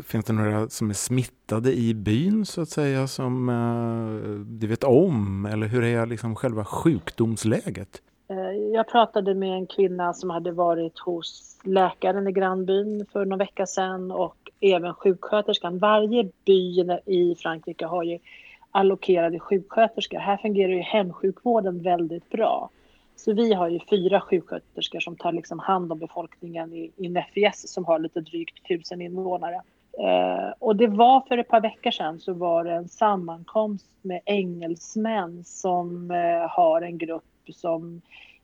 finns 0.03 0.25
det 0.25 0.33
några 0.33 0.69
som 0.69 0.91
är 0.91 0.95
smittade 0.95 1.73
i 1.73 1.95
byn 1.95 2.47
så 2.47 2.63
att 2.63 2.69
säga 2.69 3.07
som 3.07 3.49
uh, 3.49 4.41
du 4.41 4.67
vet 4.67 4.85
om? 4.85 5.47
Eller 5.47 5.67
hur 5.67 5.85
är 5.85 6.07
liksom 6.07 6.37
själva 6.37 6.65
sjukdomsläget? 6.65 8.03
Eh, 8.31 8.53
jag 8.75 8.89
pratade 8.89 9.35
med 9.35 9.55
en 9.55 9.67
kvinna 9.67 10.15
som 10.15 10.31
hade 10.31 10.53
varit 10.53 10.99
hos 10.99 11.59
läkaren 11.65 12.29
i 12.29 12.33
grannbyn 12.33 13.07
för 13.13 13.25
någon 13.25 13.39
vecka 13.39 13.67
sedan 13.67 14.11
och 14.11 14.37
även 14.61 14.95
sjuksköterskan. 14.95 15.79
Varje 15.79 16.31
by 16.45 16.81
i 17.07 17.37
Frankrike 17.43 17.87
har 17.87 18.03
ju 18.03 18.19
allokerade 18.71 19.39
sjuksköterskor. 19.39 20.19
Här 20.19 20.37
fungerar 20.37 20.73
ju 20.73 20.81
hemsjukvården 20.81 21.83
väldigt 21.83 22.31
bra. 22.31 22.71
Så 23.19 23.33
vi 23.33 23.55
har 23.55 23.69
ju 23.69 23.81
fyra 23.91 24.21
sjuksköterskor 24.21 25.01
som 25.01 25.17
tar 25.17 25.33
liksom 25.33 25.59
hand 25.59 25.93
om 25.93 25.99
befolkningen 25.99 26.73
i, 26.73 26.93
i 26.97 27.09
Nefjes 27.09 27.73
som 27.73 27.85
har 27.85 27.99
lite 27.99 28.21
drygt 28.21 28.69
tusen 28.69 29.01
invånare. 29.01 29.63
Eh, 29.99 30.53
och 30.59 30.77
det 30.77 30.87
var 30.87 31.21
för 31.21 31.39
ett 31.39 31.49
par 31.49 31.61
veckor 31.61 31.91
sedan 31.91 32.19
så 32.21 32.33
var 32.33 32.65
det 32.65 32.73
en 32.73 32.89
sammankomst 32.89 33.99
med 34.03 34.21
engelsmän 34.25 35.45
som 35.45 36.11
eh, 36.11 36.51
har 36.51 36.83
en 36.83 36.99
grupp 36.99 37.25
som 37.53 38.03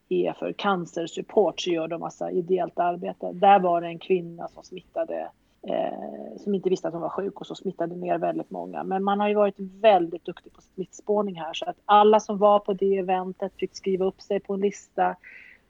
är 0.08 0.32
för 0.32 0.52
cancersupport 0.52 1.60
så 1.60 1.70
gör 1.70 1.88
de 1.88 2.00
massa 2.00 2.30
ideellt 2.30 2.78
arbete. 2.78 3.32
Där 3.32 3.58
var 3.58 3.80
det 3.80 3.86
en 3.86 3.98
kvinna 3.98 4.48
som 4.48 4.62
smittade 4.62 5.30
eh, 5.68 6.36
som 6.36 6.54
inte 6.54 6.70
visste 6.70 6.88
att 6.88 6.94
hon 6.94 7.02
var 7.02 7.08
sjuk 7.08 7.40
och 7.40 7.46
så 7.46 7.54
smittade 7.54 7.96
ner 7.96 8.18
väldigt 8.18 8.50
många. 8.50 8.84
Men 8.84 9.04
man 9.04 9.20
har 9.20 9.28
ju 9.28 9.34
varit 9.34 9.58
väldigt 9.58 10.24
duktig 10.24 10.52
på 10.52 10.60
smittspårning 10.60 11.40
här 11.40 11.54
så 11.54 11.64
att 11.64 11.76
alla 11.84 12.20
som 12.20 12.38
var 12.38 12.58
på 12.58 12.72
det 12.72 12.96
eventet 12.96 13.52
fick 13.56 13.76
skriva 13.76 14.04
upp 14.04 14.20
sig 14.20 14.40
på 14.40 14.54
en 14.54 14.60
lista. 14.60 15.16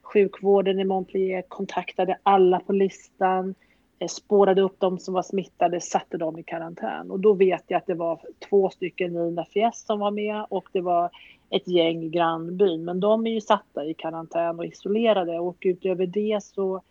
Sjukvården 0.01 0.79
i 0.79 0.83
Montpellier 0.83 1.41
kontaktade 1.41 2.17
alla 2.23 2.59
på 2.59 2.73
listan, 2.73 3.55
eh, 3.99 4.07
spårade 4.07 4.61
upp 4.61 4.75
de 4.79 4.99
som 4.99 5.13
var 5.13 5.23
smittade, 5.23 5.81
satte 5.81 6.17
dem 6.17 6.39
i 6.39 6.43
karantän. 6.43 7.11
Och 7.11 7.19
då 7.19 7.33
vet 7.33 7.63
jag 7.67 7.77
att 7.77 7.87
det 7.87 7.93
var 7.93 8.19
två 8.49 8.69
stycken 8.69 9.13
Nina 9.13 9.45
Fies 9.45 9.85
som 9.85 9.99
var 9.99 10.11
med 10.11 10.45
och 10.49 10.69
det 10.71 10.81
var 10.81 11.09
ett 11.49 11.67
gäng 11.67 12.03
i 12.03 12.09
grannbyn. 12.09 12.85
Men 12.85 12.99
de 12.99 13.27
är 13.27 13.31
ju 13.31 13.41
satta 13.41 13.85
i 13.85 13.93
karantän 13.93 14.59
och 14.59 14.65
isolerade 14.65 15.39
och 15.39 15.57
utöver 15.61 16.05
det 16.05 16.43
så 16.43 16.81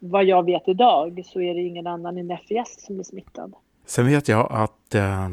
vad 0.00 0.24
jag 0.24 0.44
vet 0.44 0.68
idag 0.68 1.22
så 1.24 1.40
är 1.40 1.54
det 1.54 1.60
ingen 1.60 1.86
annan 1.86 2.18
än 2.18 2.38
FIS 2.48 2.76
som 2.78 2.98
är 2.98 3.02
smittad. 3.02 3.54
Sen 3.86 4.06
vet 4.06 4.28
jag 4.28 4.48
att 4.50 4.94
eh, 4.94 5.28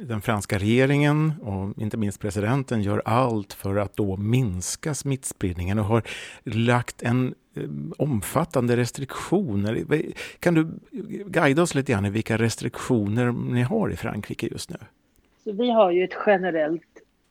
den 0.00 0.20
franska 0.22 0.58
regeringen 0.58 1.32
och 1.42 1.82
inte 1.82 1.96
minst 1.96 2.20
presidenten 2.20 2.82
gör 2.82 3.02
allt 3.04 3.52
för 3.52 3.76
att 3.76 3.96
då 3.96 4.16
minska 4.16 4.94
smittspridningen 4.94 5.78
och 5.78 5.84
har 5.84 6.02
lagt 6.42 7.02
en 7.02 7.34
eh, 7.54 7.62
omfattande 7.98 8.76
restriktioner. 8.76 9.84
Kan 10.38 10.54
du 10.54 10.68
guida 11.26 11.62
oss 11.62 11.74
lite 11.74 11.92
grann 11.92 12.04
i 12.04 12.10
vilka 12.10 12.38
restriktioner 12.38 13.32
ni 13.32 13.62
har 13.62 13.90
i 13.92 13.96
Frankrike 13.96 14.46
just 14.46 14.70
nu? 14.70 14.76
Så 15.44 15.52
vi 15.52 15.70
har 15.70 15.90
ju 15.90 16.04
ett 16.04 16.16
generellt 16.26 16.82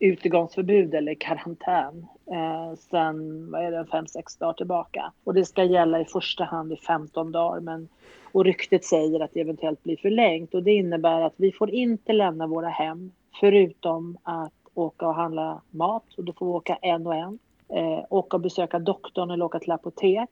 utegångsförbud 0.02 0.94
eller 0.94 1.14
karantän 1.14 2.06
eh, 2.32 2.76
sen 2.76 3.52
vad 3.52 3.66
är 3.66 3.72
det, 3.72 3.86
fem, 3.86 4.08
sex 4.08 4.38
dagar 4.38 4.54
tillbaka. 4.54 5.12
Och 5.24 5.34
det 5.34 5.46
ska 5.46 5.64
gälla 5.64 6.00
i 6.00 6.06
första 6.06 6.44
hand 6.44 6.74
i 6.74 6.76
15 6.76 7.32
dagar. 7.32 7.60
Men, 7.60 7.88
och 8.32 8.46
ryktet 8.46 8.86
säger 8.86 9.20
att 9.20 9.34
det 9.34 9.40
eventuellt 9.40 9.84
blir 9.84 9.98
förlängt. 9.98 10.54
Och 10.54 10.64
det 10.64 10.72
innebär 10.72 11.22
att 11.22 11.34
vi 11.38 11.52
får 11.52 11.70
inte 11.70 12.14
lämna 12.14 12.48
våra 12.48 12.70
hem 12.70 13.12
förutom 13.40 14.18
att 14.24 14.54
åka 14.74 15.08
och 15.08 15.16
handla 15.16 15.62
mat. 15.70 16.14
Och 16.18 16.24
då 16.24 16.34
får 16.34 16.46
vi 16.46 16.52
åka 16.52 16.76
en 16.76 17.08
och 17.08 17.16
en. 17.16 17.40
Eh, 17.70 18.06
åka 18.10 18.38
och 18.38 18.42
besöka 18.42 18.80
doktorn 18.80 19.32
eller 19.32 19.46
åka 19.46 19.60
till 19.60 19.72
apotek. 19.72 20.30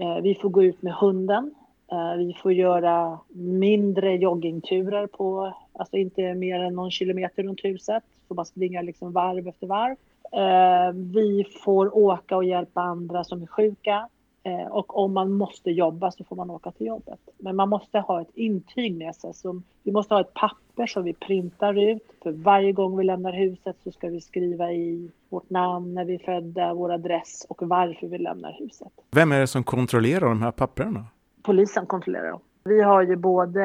Eh, 0.00 0.16
vi 0.22 0.34
får 0.34 0.48
gå 0.48 0.64
ut 0.64 0.82
med 0.82 0.92
hunden. 0.92 1.54
Eh, 1.92 2.16
vi 2.18 2.34
får 2.42 2.52
göra 2.52 3.18
mindre 3.32 4.16
joggingturer 4.16 5.06
på, 5.06 5.56
alltså 5.72 5.96
inte 5.96 6.34
mer 6.34 6.60
än 6.60 6.74
någon 6.74 6.90
kilometer 6.90 7.42
runt 7.42 7.64
huset. 7.64 8.04
Får 8.28 8.34
bara 8.34 8.44
springa 8.44 8.82
liksom 8.82 9.12
varv 9.12 9.48
efter 9.48 9.66
varv. 9.66 9.96
Eh, 10.32 10.92
vi 10.94 11.44
får 11.64 11.96
åka 11.96 12.36
och 12.36 12.44
hjälpa 12.44 12.80
andra 12.80 13.24
som 13.24 13.42
är 13.42 13.46
sjuka. 13.46 14.08
Eh, 14.42 14.66
och 14.66 14.98
om 14.98 15.12
man 15.12 15.32
måste 15.32 15.70
jobba 15.70 16.10
så 16.10 16.24
får 16.24 16.36
man 16.36 16.50
åka 16.50 16.70
till 16.70 16.86
jobbet. 16.86 17.20
Men 17.38 17.56
man 17.56 17.68
måste 17.68 17.98
ha 17.98 18.20
ett 18.20 18.30
intyg 18.34 18.96
med 18.96 19.16
sig. 19.16 19.34
Så 19.34 19.62
vi 19.82 19.92
måste 19.92 20.14
ha 20.14 20.20
ett 20.20 20.34
papper 20.34 20.86
som 20.86 21.04
vi 21.04 21.12
printar 21.12 21.78
ut. 21.78 22.02
För 22.22 22.32
varje 22.32 22.72
gång 22.72 22.96
vi 22.96 23.04
lämnar 23.04 23.32
huset 23.32 23.76
så 23.84 23.92
ska 23.92 24.08
vi 24.08 24.20
skriva 24.20 24.72
i 24.72 25.10
vårt 25.28 25.50
namn, 25.50 25.94
när 25.94 26.04
vi 26.04 26.14
är 26.14 26.18
födda, 26.18 26.74
vår 26.74 26.92
adress 26.92 27.46
och 27.48 27.62
varför 27.62 28.06
vi 28.06 28.18
lämnar 28.18 28.56
huset. 28.58 28.92
Vem 29.10 29.32
är 29.32 29.40
det 29.40 29.46
som 29.46 29.64
kontrollerar 29.64 30.28
de 30.28 30.42
här 30.42 30.50
papperna? 30.50 31.04
Polisen 31.42 31.86
kontrollerar 31.86 32.30
dem. 32.30 32.40
Vi 32.68 32.82
har 32.82 33.02
ju 33.02 33.16
både 33.16 33.60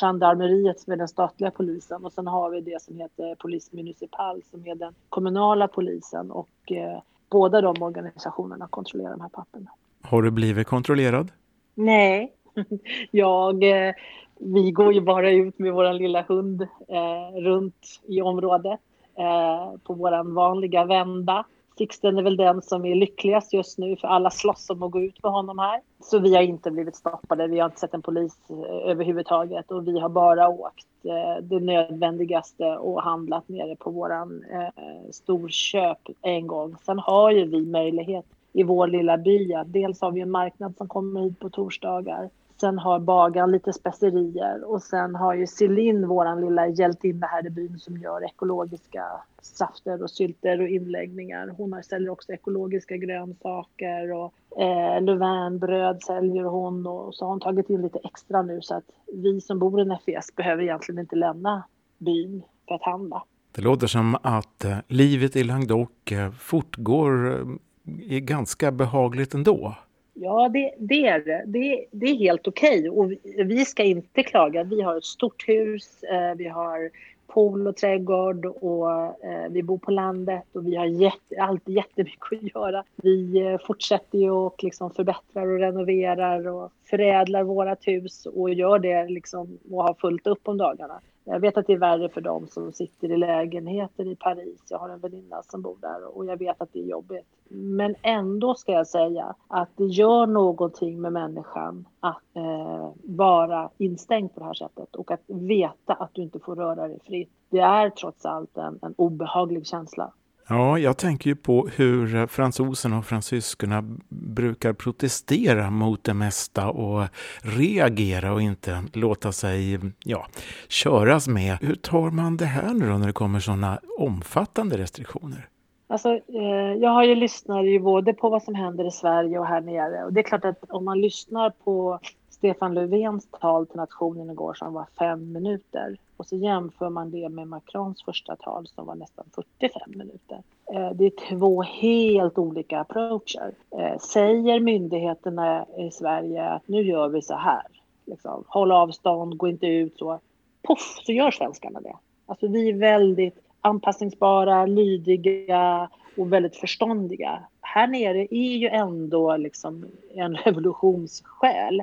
gendarmeriet 0.00 0.80
som 0.80 0.92
är 0.92 0.96
den 0.96 1.08
statliga 1.08 1.50
polisen 1.50 2.04
och 2.04 2.12
sen 2.12 2.26
har 2.26 2.50
vi 2.50 2.60
det 2.60 2.82
som 2.82 2.96
heter 2.96 3.34
Polis 3.34 3.72
Municipal 3.72 4.42
som 4.50 4.66
är 4.66 4.74
den 4.74 4.94
kommunala 5.08 5.68
polisen 5.68 6.30
och 6.30 6.72
eh, 6.72 7.00
båda 7.30 7.60
de 7.60 7.82
organisationerna 7.82 8.68
kontrollerar 8.70 9.10
de 9.10 9.20
här 9.20 9.28
papperna. 9.28 9.70
Har 10.02 10.22
du 10.22 10.30
blivit 10.30 10.66
kontrollerad? 10.66 11.30
Nej, 11.74 12.32
jag, 13.10 13.62
eh, 13.62 13.94
vi 14.38 14.70
går 14.70 14.92
ju 14.92 15.00
bara 15.00 15.30
ut 15.30 15.58
med 15.58 15.72
vår 15.72 15.92
lilla 15.92 16.22
hund 16.22 16.62
eh, 16.88 17.40
runt 17.40 18.00
i 18.06 18.22
området 18.22 18.80
eh, 19.18 19.78
på 19.84 19.94
vår 19.94 20.34
vanliga 20.34 20.84
vända 20.84 21.44
Sixten 21.78 22.18
är 22.18 22.22
väl 22.22 22.36
den 22.36 22.62
som 22.62 22.84
är 22.84 22.94
lyckligast 22.94 23.52
just 23.52 23.78
nu 23.78 23.96
för 23.96 24.08
alla 24.08 24.30
slåss 24.30 24.70
om 24.70 24.82
att 24.82 24.90
gå 24.90 25.00
ut 25.00 25.22
med 25.22 25.32
honom 25.32 25.58
här. 25.58 25.80
Så 26.00 26.18
vi 26.18 26.34
har 26.34 26.42
inte 26.42 26.70
blivit 26.70 26.96
stoppade, 26.96 27.46
vi 27.46 27.58
har 27.58 27.66
inte 27.66 27.80
sett 27.80 27.94
en 27.94 28.02
polis 28.02 28.36
eh, 28.50 28.90
överhuvudtaget 28.90 29.70
och 29.70 29.88
vi 29.88 29.98
har 29.98 30.08
bara 30.08 30.48
åkt 30.48 30.86
eh, 31.04 31.42
det 31.42 31.60
nödvändigaste 31.60 32.64
och 32.64 33.02
handlat 33.02 33.48
nere 33.48 33.76
på 33.76 33.90
våran 33.90 34.44
eh, 34.52 34.84
storköp 35.10 35.98
en 36.22 36.46
gång. 36.46 36.76
Sen 36.86 36.98
har 36.98 37.30
ju 37.30 37.44
vi 37.44 37.66
möjlighet 37.66 38.26
i 38.52 38.62
vår 38.62 38.86
lilla 38.86 39.18
by 39.18 39.54
att 39.54 39.72
dels 39.72 40.00
har 40.00 40.10
vi 40.10 40.20
en 40.20 40.30
marknad 40.30 40.76
som 40.76 40.88
kommer 40.88 41.20
hit 41.20 41.40
på 41.40 41.50
torsdagar 41.50 42.30
Sen 42.60 42.78
har 42.78 42.98
bagaren 42.98 43.50
lite 43.50 43.72
specerier 43.72 44.64
och 44.64 44.82
sen 44.82 45.14
har 45.14 45.34
ju 45.34 45.46
Celine, 45.46 46.08
våran 46.08 46.40
lilla 46.40 46.66
hjältinna 46.66 47.26
här 47.26 47.46
i 47.46 47.50
byn 47.50 47.78
som 47.78 47.96
gör 47.96 48.24
ekologiska 48.24 49.04
safter 49.42 50.02
och 50.02 50.10
sylter 50.10 50.60
och 50.60 50.68
inläggningar. 50.68 51.48
Hon 51.56 51.72
har, 51.72 51.82
säljer 51.82 52.10
också 52.10 52.32
ekologiska 52.32 52.96
grönsaker 52.96 54.12
och 54.12 54.60
eh, 54.60 55.02
Löfvenbröd 55.02 56.02
säljer 56.02 56.44
hon 56.44 56.86
och 56.86 57.14
så 57.14 57.24
har 57.24 57.30
hon 57.30 57.40
tagit 57.40 57.70
in 57.70 57.82
lite 57.82 57.98
extra 57.98 58.42
nu 58.42 58.60
så 58.62 58.74
att 58.74 58.84
vi 59.12 59.40
som 59.40 59.58
bor 59.58 59.80
i 59.80 59.84
Nefes 59.84 60.36
behöver 60.36 60.62
egentligen 60.62 60.98
inte 61.00 61.16
lämna 61.16 61.62
byn 61.98 62.42
för 62.68 62.74
att 62.74 62.82
handla. 62.82 63.22
Det 63.52 63.62
låter 63.62 63.86
som 63.86 64.16
att 64.22 64.64
eh, 64.64 64.78
livet 64.88 65.36
i 65.36 65.44
Languedoc 65.44 66.12
eh, 66.12 66.30
fortgår 66.30 67.30
eh, 67.30 68.16
är 68.16 68.20
ganska 68.20 68.72
behagligt 68.72 69.34
ändå. 69.34 69.74
Ja, 70.20 70.48
det, 70.48 70.74
det 70.78 71.06
är 71.06 71.20
det. 71.20 71.42
Det, 71.46 71.84
det 71.90 72.06
är 72.06 72.14
helt 72.14 72.48
okej. 72.48 72.78
Okay. 72.78 72.90
Och 72.90 73.10
vi, 73.10 73.44
vi, 73.44 73.64
ska 73.64 73.82
inte 73.82 74.22
klaga. 74.22 74.64
Vi 74.64 74.82
har 74.82 74.96
ett 74.96 75.04
stort 75.04 75.48
hus, 75.48 76.02
eh, 76.02 76.34
vi 76.36 76.48
har 76.48 76.90
pool 77.26 77.66
och 77.66 77.76
trädgård 77.76 78.46
och 78.46 78.92
eh, 79.24 79.48
vi 79.50 79.62
bor 79.62 79.78
på 79.78 79.90
landet 79.90 80.42
och 80.52 80.66
vi 80.66 80.76
har 80.76 80.86
jätte, 80.86 81.42
alltid 81.42 81.76
jättemycket 81.76 82.32
att 82.32 82.54
göra. 82.54 82.84
Vi 82.96 83.40
eh, 83.40 83.58
fortsätter 83.66 84.18
ju 84.18 84.30
och 84.30 84.64
liksom 84.64 84.90
förbättrar 84.90 85.46
och 85.46 85.58
renoverar 85.58 86.48
och 86.48 86.72
förädlar 86.90 87.42
vårt 87.42 87.88
hus 87.88 88.26
och 88.26 88.54
gör 88.54 88.78
det 88.78 89.08
liksom 89.08 89.58
och 89.70 89.82
har 89.82 89.94
fullt 89.94 90.26
upp 90.26 90.48
om 90.48 90.58
dagarna. 90.58 91.00
Jag 91.30 91.40
vet 91.40 91.56
att 91.56 91.66
det 91.66 91.72
är 91.72 91.78
värre 91.78 92.08
för 92.08 92.20
dem 92.20 92.46
som 92.46 92.72
sitter 92.72 93.12
i 93.12 93.16
lägenheter 93.16 94.06
i 94.06 94.16
Paris. 94.16 94.64
Jag 94.68 94.78
har 94.78 94.88
en 94.88 95.00
väninna 95.00 95.42
som 95.42 95.62
bor 95.62 95.76
där 95.80 96.16
och 96.16 96.26
jag 96.26 96.36
vet 96.36 96.60
att 96.60 96.72
det 96.72 96.78
är 96.80 96.86
jobbigt. 96.86 97.26
Men 97.48 97.94
ändå 98.02 98.54
ska 98.54 98.72
jag 98.72 98.86
säga 98.86 99.34
att 99.48 99.68
det 99.76 99.84
gör 99.84 100.26
någonting 100.26 101.00
med 101.00 101.12
människan 101.12 101.88
att 102.00 102.36
eh, 102.36 102.90
vara 103.04 103.70
instängd 103.78 104.34
på 104.34 104.40
det 104.40 104.46
här 104.46 104.54
sättet 104.54 104.96
och 104.96 105.10
att 105.10 105.22
veta 105.26 105.94
att 105.94 106.10
du 106.12 106.22
inte 106.22 106.38
får 106.38 106.56
röra 106.56 106.88
dig 106.88 106.98
fritt. 107.04 107.32
Det 107.50 107.60
är 107.60 107.90
trots 107.90 108.26
allt 108.26 108.56
en, 108.56 108.78
en 108.82 108.94
obehaglig 108.96 109.66
känsla. 109.66 110.12
Ja, 110.50 110.78
jag 110.78 110.96
tänker 110.96 111.30
ju 111.30 111.36
på 111.36 111.68
hur 111.76 112.16
eh, 112.16 112.26
fransoserna 112.26 112.98
och 112.98 113.04
fransyskorna 113.04 113.84
brukar 114.08 114.72
protestera 114.72 115.70
mot 115.70 116.04
det 116.04 116.14
mesta 116.14 116.70
och 116.70 117.08
reagera 117.42 118.32
och 118.32 118.42
inte 118.42 118.84
låta 118.92 119.32
sig 119.32 119.80
ja, 120.04 120.26
köras 120.68 121.28
med. 121.28 121.58
Hur 121.60 121.74
tar 121.74 122.10
man 122.10 122.36
det 122.36 122.44
här 122.44 122.74
nu 122.74 122.88
då 122.88 122.98
när 122.98 123.06
det 123.06 123.12
kommer 123.12 123.40
sådana 123.40 123.80
omfattande 123.98 124.78
restriktioner? 124.78 125.48
Alltså, 125.86 126.08
eh, 126.08 126.74
jag 126.80 126.90
har 126.90 127.04
ju 127.04 127.14
lyssnat 127.14 127.64
ju 127.64 127.80
både 127.80 128.12
på 128.12 128.28
vad 128.28 128.42
som 128.42 128.54
händer 128.54 128.86
i 128.86 128.90
Sverige 128.90 129.38
och 129.38 129.46
här 129.46 129.60
nere. 129.60 130.04
Och 130.04 130.12
det 130.12 130.20
är 130.20 130.24
klart 130.24 130.44
att 130.44 130.64
om 130.68 130.84
man 130.84 131.00
lyssnar 131.00 131.50
på 131.50 131.98
Stefan 132.30 132.74
Löfvens 132.74 133.28
tal 133.40 133.66
till 133.66 133.76
nationen 133.76 134.30
igår 134.30 134.54
som 134.54 134.72
var 134.72 134.86
fem 134.98 135.32
minuter 135.32 135.96
och 136.18 136.26
så 136.26 136.36
jämför 136.36 136.90
man 136.90 137.10
det 137.10 137.28
med 137.28 137.48
Macrons 137.48 138.02
första 138.02 138.36
tal 138.36 138.66
som 138.66 138.86
var 138.86 138.94
nästan 138.94 139.24
45 139.34 139.82
minuter. 139.86 140.42
Eh, 140.74 140.90
det 140.90 141.06
är 141.06 141.28
två 141.28 141.62
helt 141.62 142.38
olika 142.38 142.80
approacher. 142.80 143.52
Eh, 143.78 143.98
säger 143.98 144.60
myndigheterna 144.60 145.66
i 145.78 145.90
Sverige 145.90 146.48
att 146.48 146.68
nu 146.68 146.82
gör 146.82 147.08
vi 147.08 147.22
så 147.22 147.34
här, 147.34 147.66
liksom, 148.06 148.44
håll 148.46 148.72
avstånd, 148.72 149.36
gå 149.36 149.48
inte 149.48 149.66
ut 149.66 149.98
så, 149.98 150.20
poff 150.62 151.00
så 151.04 151.12
gör 151.12 151.30
svenskarna 151.30 151.80
det. 151.80 151.96
Alltså 152.26 152.48
vi 152.48 152.68
är 152.68 152.74
väldigt 152.74 153.38
anpassningsbara, 153.60 154.66
lydiga 154.66 155.88
och 156.16 156.32
väldigt 156.32 156.56
förståndiga. 156.56 157.42
Här 157.60 157.86
nere 157.86 158.26
är 158.30 158.56
ju 158.56 158.68
ändå 158.68 159.36
liksom 159.36 159.86
en 160.14 160.36
revolutionssjäl 160.36 161.82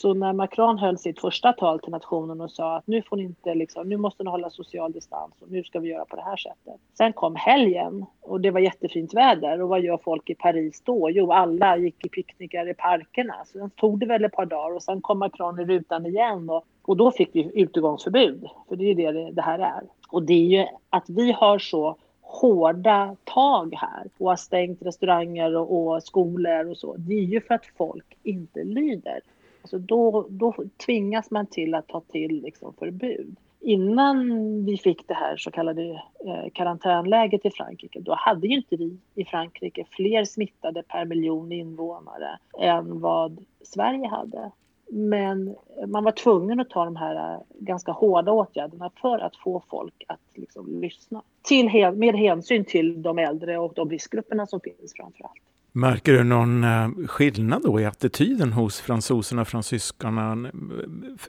så 0.00 0.14
när 0.14 0.32
Macron 0.32 0.78
höll 0.78 0.98
sitt 0.98 1.20
första 1.20 1.52
tal 1.52 1.80
till 1.80 1.90
nationen 1.90 2.40
och 2.40 2.50
sa 2.50 2.76
att 2.76 2.86
nu 2.86 3.02
får 3.02 3.16
ni 3.16 3.22
inte 3.22 3.54
liksom, 3.54 3.88
nu 3.88 3.96
måste 3.96 4.24
ni 4.24 4.30
hålla 4.30 4.50
social 4.50 4.92
distans 4.92 5.34
och 5.40 5.50
nu 5.50 5.64
ska 5.64 5.80
vi 5.80 5.88
göra 5.88 6.04
på 6.04 6.16
det 6.16 6.22
här 6.22 6.36
sättet. 6.36 6.80
Sen 6.98 7.12
kom 7.12 7.36
helgen 7.36 8.04
och 8.20 8.40
det 8.40 8.50
var 8.50 8.60
jättefint 8.60 9.14
väder 9.14 9.62
och 9.62 9.68
vad 9.68 9.80
gör 9.80 9.98
folk 10.04 10.30
i 10.30 10.34
Paris 10.34 10.82
då? 10.84 11.10
Jo, 11.10 11.32
alla 11.32 11.76
gick 11.76 12.06
i 12.06 12.08
picknickar 12.08 12.68
i 12.68 12.74
parkerna. 12.74 13.34
Sen 13.52 13.70
tog 13.70 13.98
det 13.98 14.06
väl 14.06 14.24
ett 14.24 14.32
par 14.32 14.46
dagar 14.46 14.76
och 14.76 14.82
sen 14.82 15.00
kom 15.00 15.18
Macron 15.18 15.60
i 15.60 15.64
rutan 15.64 16.06
igen 16.06 16.50
och, 16.50 16.64
och 16.82 16.96
då 16.96 17.10
fick 17.10 17.30
vi 17.32 17.50
utegångsförbud. 17.54 18.46
För 18.68 18.76
det 18.76 18.84
är 18.84 18.88
ju 18.88 18.94
det 18.94 19.30
det 19.30 19.42
här 19.42 19.58
är. 19.58 19.82
Och 20.08 20.22
det 20.22 20.34
är 20.34 20.60
ju 20.60 20.66
att 20.90 21.10
vi 21.10 21.32
har 21.32 21.58
så 21.58 21.96
hårda 22.20 23.16
tag 23.24 23.74
här 23.76 24.06
och 24.18 24.28
har 24.28 24.36
stängt 24.36 24.82
restauranger 24.82 25.56
och, 25.56 25.94
och 25.94 26.02
skolor 26.02 26.70
och 26.70 26.76
så. 26.76 26.96
Det 26.96 27.14
är 27.14 27.24
ju 27.24 27.40
för 27.40 27.54
att 27.54 27.66
folk 27.76 28.16
inte 28.22 28.64
lyder. 28.64 29.20
Alltså 29.62 29.78
då, 29.78 30.26
då 30.28 30.54
tvingas 30.86 31.30
man 31.30 31.46
till 31.46 31.74
att 31.74 31.88
ta 31.88 32.00
till 32.00 32.42
liksom 32.42 32.74
förbud. 32.74 33.36
Innan 33.60 34.28
vi 34.64 34.76
fick 34.76 35.08
det 35.08 35.14
här 35.14 35.36
så 35.36 35.50
kallade 35.50 35.82
eh, 36.26 36.50
karantänläget 36.52 37.46
i 37.46 37.50
Frankrike, 37.50 38.00
då 38.00 38.14
hade 38.14 38.46
ju 38.46 38.56
inte 38.56 38.76
vi 38.76 38.98
i 39.14 39.24
Frankrike 39.24 39.84
fler 39.90 40.24
smittade 40.24 40.82
per 40.82 41.04
miljon 41.04 41.52
invånare 41.52 42.38
än 42.58 43.00
vad 43.00 43.44
Sverige 43.62 44.08
hade. 44.08 44.50
Men 44.92 45.56
man 45.86 46.04
var 46.04 46.12
tvungen 46.12 46.60
att 46.60 46.70
ta 46.70 46.84
de 46.84 46.96
här 46.96 47.34
eh, 47.34 47.40
ganska 47.58 47.92
hårda 47.92 48.32
åtgärderna 48.32 48.90
för 49.00 49.18
att 49.18 49.36
få 49.36 49.62
folk 49.70 50.04
att 50.08 50.20
liksom 50.34 50.80
lyssna. 50.80 51.22
Till, 51.42 51.92
med 51.94 52.14
hänsyn 52.14 52.64
till 52.64 53.02
de 53.02 53.18
äldre 53.18 53.58
och 53.58 53.72
de 53.74 53.90
riskgrupperna 53.90 54.46
som 54.46 54.60
finns 54.60 54.94
framför 54.96 55.24
allt. 55.24 55.42
Märker 55.72 56.12
du 56.12 56.24
någon 56.24 56.64
eh, 56.64 56.88
skillnad 57.06 57.62
då 57.62 57.80
i 57.80 57.86
attityden 57.86 58.52
hos 58.52 58.80
fransoserna 58.80 59.42
och 59.42 59.48
fransyskarna 59.48 60.50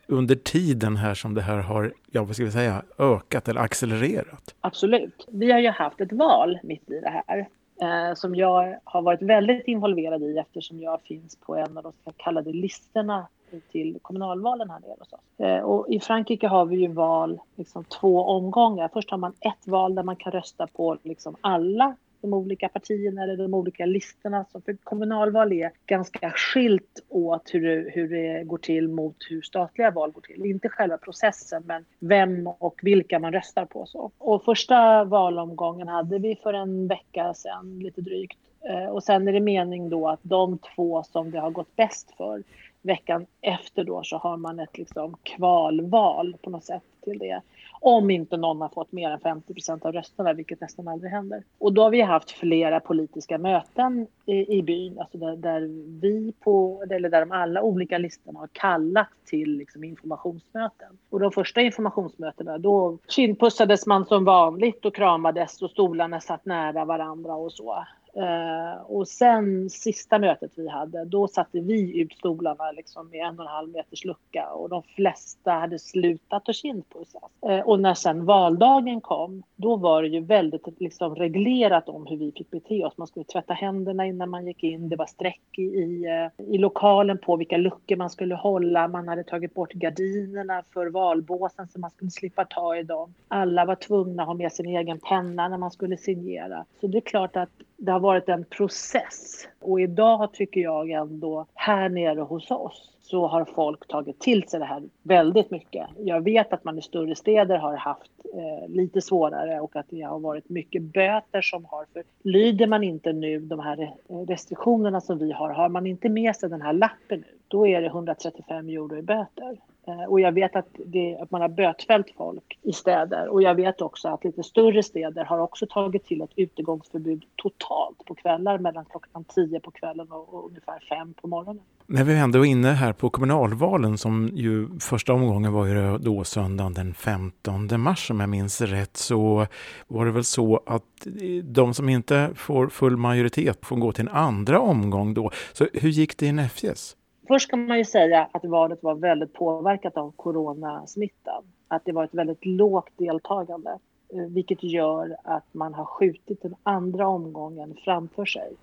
under 0.07 0.36
tiden 0.36 0.95
här 0.95 1.13
som 1.13 1.33
det 1.33 1.41
här 1.41 1.57
har, 1.57 1.93
ja 2.12 2.24
vad 2.24 2.36
ska 2.36 2.45
vi 2.45 2.51
säga, 2.51 2.83
ökat 2.98 3.48
eller 3.48 3.62
accelererat? 3.62 4.55
Absolut. 4.62 5.27
Vi 5.31 5.51
har 5.51 5.60
ju 5.60 5.69
haft 5.69 6.01
ett 6.01 6.12
val 6.12 6.60
mitt 6.63 6.91
i 6.91 7.00
det 7.00 7.24
här 7.27 7.48
eh, 7.81 8.15
som 8.15 8.36
jag 8.36 8.79
har 8.83 9.01
varit 9.01 9.21
väldigt 9.21 9.67
involverad 9.67 10.24
i 10.24 10.38
eftersom 10.38 10.79
jag 10.79 11.01
finns 11.01 11.36
på 11.36 11.55
en 11.55 11.77
av 11.77 11.83
de 11.83 11.93
så 12.03 12.12
kallade 12.17 12.53
listorna 12.53 13.27
till 13.71 14.00
kommunalvalen 14.01 14.69
här 14.69 14.79
nere 14.79 14.95
hos 15.00 15.13
oss. 15.13 15.39
Eh, 15.39 15.62
och 15.62 15.89
I 15.89 16.00
Frankrike 16.00 16.48
har 16.48 16.65
vi 16.65 16.75
ju 16.75 16.88
val 16.88 17.39
liksom 17.55 17.83
två 17.83 18.24
omgångar. 18.24 18.89
Först 18.93 19.12
har 19.12 19.17
man 19.17 19.33
ett 19.39 19.67
val 19.67 19.95
där 19.95 20.03
man 20.03 20.15
kan 20.15 20.31
rösta 20.31 20.67
på 20.67 20.98
liksom 21.03 21.36
alla 21.41 21.95
de 22.22 22.34
olika 22.34 22.70
partierna 22.70 23.24
eller 23.24 23.38
de 23.38 23.54
olika 23.54 23.86
listorna. 23.86 24.46
Så 24.51 24.62
för 24.62 24.74
kommunalval 24.84 25.54
är 25.54 25.72
ganska 25.86 26.32
skilt 26.32 27.06
åt 27.10 27.54
hur 27.54 27.62
det, 27.62 27.92
hur 27.92 28.10
det 28.10 28.44
går 28.44 28.58
till 28.58 28.88
mot 28.88 29.16
hur 29.30 29.42
statliga 29.42 29.92
val 29.92 30.12
går 30.12 30.22
till. 30.22 30.46
Inte 30.46 30.70
själva 30.70 30.98
processen, 30.98 31.63
men 31.66 31.86
vem 32.00 32.48
och 32.48 32.80
vilka 32.84 33.20
man 33.20 33.34
röstar 33.34 33.66
på. 33.66 33.86
Så. 33.86 34.12
Och 34.18 34.44
första 34.44 35.04
valomgången 35.04 35.88
hade 35.88 36.20
vi 36.20 36.36
för 36.36 36.54
en 36.54 36.88
vecka 36.88 37.34
sedan, 37.34 37.80
lite 37.80 38.01
drygt. 38.01 38.38
Eh, 38.70 38.86
och 38.86 39.04
sen 39.04 39.28
är 39.28 39.34
det 39.34 39.40
mening 39.40 39.90
då 39.90 40.08
att 40.08 40.20
de 40.24 40.58
två 40.58 41.04
som 41.04 41.32
det 41.32 41.40
har 41.40 41.51
gått 41.51 41.75
bäst 41.75 42.12
för 42.18 42.44
veckan 42.82 43.25
efter 43.42 43.84
då 43.84 44.04
så 44.04 44.18
har 44.18 44.38
man 44.38 44.60
ett 44.60 44.78
liksom 44.78 45.18
kvalval 45.24 46.36
på 46.42 46.50
något 46.50 46.63
sätt 46.63 46.84
till 47.04 47.20
det. 47.20 47.42
Om 47.84 48.10
inte 48.10 48.38
någon 48.38 48.62
har 48.62 48.70
fått 48.70 48.92
mer 48.92 49.10
än 49.10 49.20
50 49.20 49.54
procent 49.54 49.86
av 49.86 49.92
rösterna, 49.92 50.34
vilket 50.34 50.62
nästan 50.62 50.88
aldrig 50.88 51.12
händer. 51.12 51.44
Och 51.58 51.74
då 51.74 51.84
har 51.84 51.90
vi 51.90 52.02
haft 52.02 52.32
flera 52.32 52.80
politiska 52.80 53.38
möten 53.38 54.08
i, 54.26 54.58
i 54.58 54.64
byn, 54.64 55.00
alltså 55.00 55.18
där, 55.18 55.36
där, 55.36 55.62
vi 56.02 56.34
på, 56.44 56.84
eller 56.90 57.10
där 57.10 57.20
de 57.20 57.32
alla 57.32 57.62
olika 57.62 57.98
listorna 57.98 58.40
har 58.40 58.50
kallat 58.52 59.10
till 59.26 59.58
liksom 59.58 59.84
informationsmöten. 59.84 60.98
Och 61.10 61.20
de 61.20 61.32
första 61.32 61.62
informationsmötena, 61.62 62.58
då 62.58 62.98
kindpussades 63.08 63.86
man 63.86 64.06
som 64.06 64.26
vanligt 64.26 64.86
och 64.86 64.96
kramades 64.96 65.62
och 65.62 65.70
stolarna 65.70 66.22
satt 66.22 66.46
nära 66.46 66.86
varandra 66.86 67.36
och 67.36 67.52
så. 67.52 67.86
Uh, 68.18 68.82
och 68.82 69.08
sen 69.08 69.69
sista 69.69 70.19
mötet 70.19 70.52
vi 70.56 70.67
hade, 70.67 71.06
då 71.06 71.28
satte 71.28 71.60
vi 71.60 72.00
ut 72.00 72.13
stolarna 72.13 72.71
liksom 72.71 73.10
med 73.10 73.19
en 73.28 73.39
och 73.39 73.45
en 73.45 73.52
halv 73.52 73.69
meters 73.69 74.06
lucka 74.06 74.47
och 74.54 74.69
de 74.69 74.84
flesta 74.84 75.52
hade 75.52 75.80
slutat 75.80 76.50
att 76.50 76.56
kindpussas. 76.56 77.32
Uh, 77.50 77.60
och 77.60 77.80
när 77.80 77.93
sen 77.93 78.26
valdagen 78.26 79.02
kom, 79.02 79.43
då 79.56 79.76
var 79.76 80.02
det 80.02 80.08
ju 80.08 80.19
väldigt 80.19 80.80
liksom, 80.80 81.15
reglerat 81.15 81.89
om 81.89 82.08
hur 82.08 82.17
vi 82.17 82.32
fick 82.32 82.52
bete 82.52 82.86
oss. 82.86 82.97
Man 82.97 83.08
skulle 83.08 83.26
tvätta 83.26 83.54
händerna 83.54 84.06
innan 84.06 84.30
man 84.30 84.47
gick 84.47 84.63
in, 84.63 84.89
det 84.89 84.95
var 84.95 85.06
streck 85.06 85.41
i, 85.58 85.62
i, 85.62 86.06
uh, 86.08 86.54
i 86.54 86.58
lokalen 86.58 87.17
på 87.17 87.36
vilka 87.36 87.58
luckor 87.58 87.95
man 87.95 88.10
skulle 88.10 88.36
hålla. 88.36 88.88
Man 88.88 89.08
hade 89.08 89.24
tagit 89.24 89.54
bort 89.54 89.74
gardinerna 89.74 90.63
för 90.74 90.88
valbåsen 90.88 91.67
så 91.67 91.80
man 91.80 91.91
skulle 91.91 92.12
slippa 92.12 92.45
ta 92.45 92.76
i 92.76 92.84
dem. 92.84 93.13
Alla 93.28 93.65
var 93.65 93.76
tvungna 93.76 94.24
att 94.24 94.28
ha 94.28 94.34
med 94.34 94.52
sin 94.52 94.65
egen 94.65 95.00
penna 95.00 95.47
när 95.47 95.58
man 95.58 95.71
skulle 95.71 95.97
signera. 95.97 96.65
Så 96.82 96.88
det 96.88 96.97
är 96.97 97.02
klart 97.02 97.36
att 97.36 97.50
det 97.82 97.91
har 97.91 98.00
varit 98.00 98.30
en 98.30 98.46
process. 98.46 99.48
Och 99.60 99.82
idag 99.82 100.34
tycker 100.34 100.62
jag 100.62 100.89
ändå, 100.89 101.46
här 101.54 101.89
nere 101.89 102.20
hos 102.20 102.52
oss, 102.52 102.98
så 103.02 103.28
har 103.28 103.46
folk 103.46 103.88
tagit 103.88 104.20
till 104.20 104.48
sig 104.48 104.60
det 104.60 104.65
här 104.65 104.84
väldigt 105.04 105.52
mycket. 105.52 105.88
Jag 105.98 106.22
vet 106.22 106.54
att 106.54 106.63
man 106.63 106.78
i 106.78 106.82
större 106.82 107.15
städer 107.15 107.58
har 107.58 107.76
haft 107.76 108.12
eh, 108.34 108.70
lite 108.70 109.02
svårare 109.02 109.60
och 109.60 109.76
att 109.76 109.86
det 109.89 110.02
har 110.02 110.20
varit 110.20 110.50
mycket 110.50 110.82
böter 110.82 111.41
som 111.41 111.65
har... 111.65 111.86
För 111.94 112.04
lyder 112.24 112.67
man 112.67 112.84
inte 112.84 113.13
nu 113.13 113.39
de 113.39 113.60
här 113.60 113.82
eh, 113.82 114.15
restriktionerna 114.15 115.02
som 115.02 115.17
vi 115.17 115.32
har, 115.32 115.50
har 115.50 115.70
man 115.70 115.88
inte 115.88 116.10
med 116.10 116.36
sig 116.36 116.50
den 116.50 116.62
här 116.62 116.74
lappen 116.74 117.20
nu, 117.20 117.38
då 117.52 117.68
är 117.68 117.82
det 117.82 117.88
135 117.88 118.70
euro 118.70 118.98
i 118.98 119.02
böter. 119.02 119.58
Eh, 119.88 120.04
och 120.04 120.20
jag 120.20 120.32
vet 120.32 120.56
att, 120.56 120.68
det, 120.86 121.18
att 121.22 121.32
man 121.32 121.42
har 121.42 121.50
bötfällt 121.50 122.08
folk 122.18 122.60
i 122.62 122.74
städer 122.74 123.28
och 123.28 123.42
jag 123.42 123.56
vet 123.56 123.82
också 123.82 124.08
att 124.08 124.24
lite 124.24 124.44
större 124.44 124.84
städer 124.84 125.26
har 125.26 125.40
också 125.40 125.68
tagit 125.70 126.06
till 126.06 126.22
ett 126.22 126.30
utegångsförbud 126.36 127.24
totalt 127.36 128.06
på 128.06 128.16
kvällar 128.16 128.58
mellan 128.58 128.86
klockan 128.86 129.24
10 129.24 129.60
på 129.60 129.72
kvällen 129.72 130.12
och, 130.12 130.34
och 130.34 130.48
ungefär 130.48 130.80
5 130.90 131.14
på 131.14 131.28
morgonen. 131.28 131.64
När 131.86 132.04
vi 132.04 132.20
ändå 132.20 132.46
är 132.46 132.50
inne 132.50 132.68
här 132.68 132.94
på 132.94 133.10
kommunalvalen 133.10 133.98
som 133.98 134.30
ju 134.34 134.80
första 134.80 135.14
omgången 135.14 135.54
var 135.54 135.66
ju 135.66 135.98
då 135.98 136.24
söndagen 136.24 136.74
den 136.74 136.94
15 136.94 137.82
mars 137.82 138.12
om 138.12 138.20
jag 138.20 138.30
minns 138.30 138.62
rätt 138.62 138.98
så 138.98 139.48
var 139.88 140.06
det 140.06 140.12
väl 140.12 140.24
så 140.24 140.64
att 140.66 141.08
de 141.44 141.74
som 141.74 141.90
inte 141.90 142.30
får 142.36 142.68
full 142.68 142.98
majoritet 142.98 143.66
får 143.66 143.76
gå 143.76 143.92
till 143.92 144.08
en 144.08 144.14
andra 144.14 144.60
omgång 144.60 145.14
då. 145.14 145.32
Så 145.54 145.68
hur 145.74 145.90
gick 145.90 146.18
det 146.18 146.26
i 146.26 146.32
Näfjes? 146.32 146.96
Först 147.32 147.50
kan 147.50 147.67
man 147.67 147.78
ju 147.78 147.86
säga 147.86 148.28
att 148.32 148.46
valet 148.46 148.84
var 148.84 148.96
väldigt 148.96 149.34
påverkat 149.34 149.98
av 149.98 150.12
coronasmittan. 150.12 151.44
Att 151.67 151.86
det 151.86 151.91
var 151.91 152.04
ett 152.04 152.13
väldigt 152.13 152.46
lågt 152.46 152.91
deltagande, 152.98 153.80
eh, 154.13 154.26
vilket 154.30 154.63
gör 154.63 155.15
att 155.24 155.54
man 155.54 155.74
har 155.74 155.86
skjutit 155.86 156.41
den 156.41 156.56
andra 156.63 157.08
omgången 157.08 157.76
framför 157.86 158.26
sig. 158.26 158.54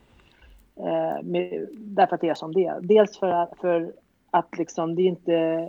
Eh, 0.76 1.22
med, 1.22 1.68
därför 1.72 2.14
att 2.14 2.20
det 2.20 2.28
är 2.28 2.35
som 2.35 2.52
det 2.52 2.64
är. 2.64 2.81
Dels 2.81 3.18
för 3.18 3.28
att, 3.28 3.59
för 3.61 3.92
att 4.31 4.59
liksom 4.59 4.94
det 4.94 5.02
är 5.02 5.07
inte 5.07 5.68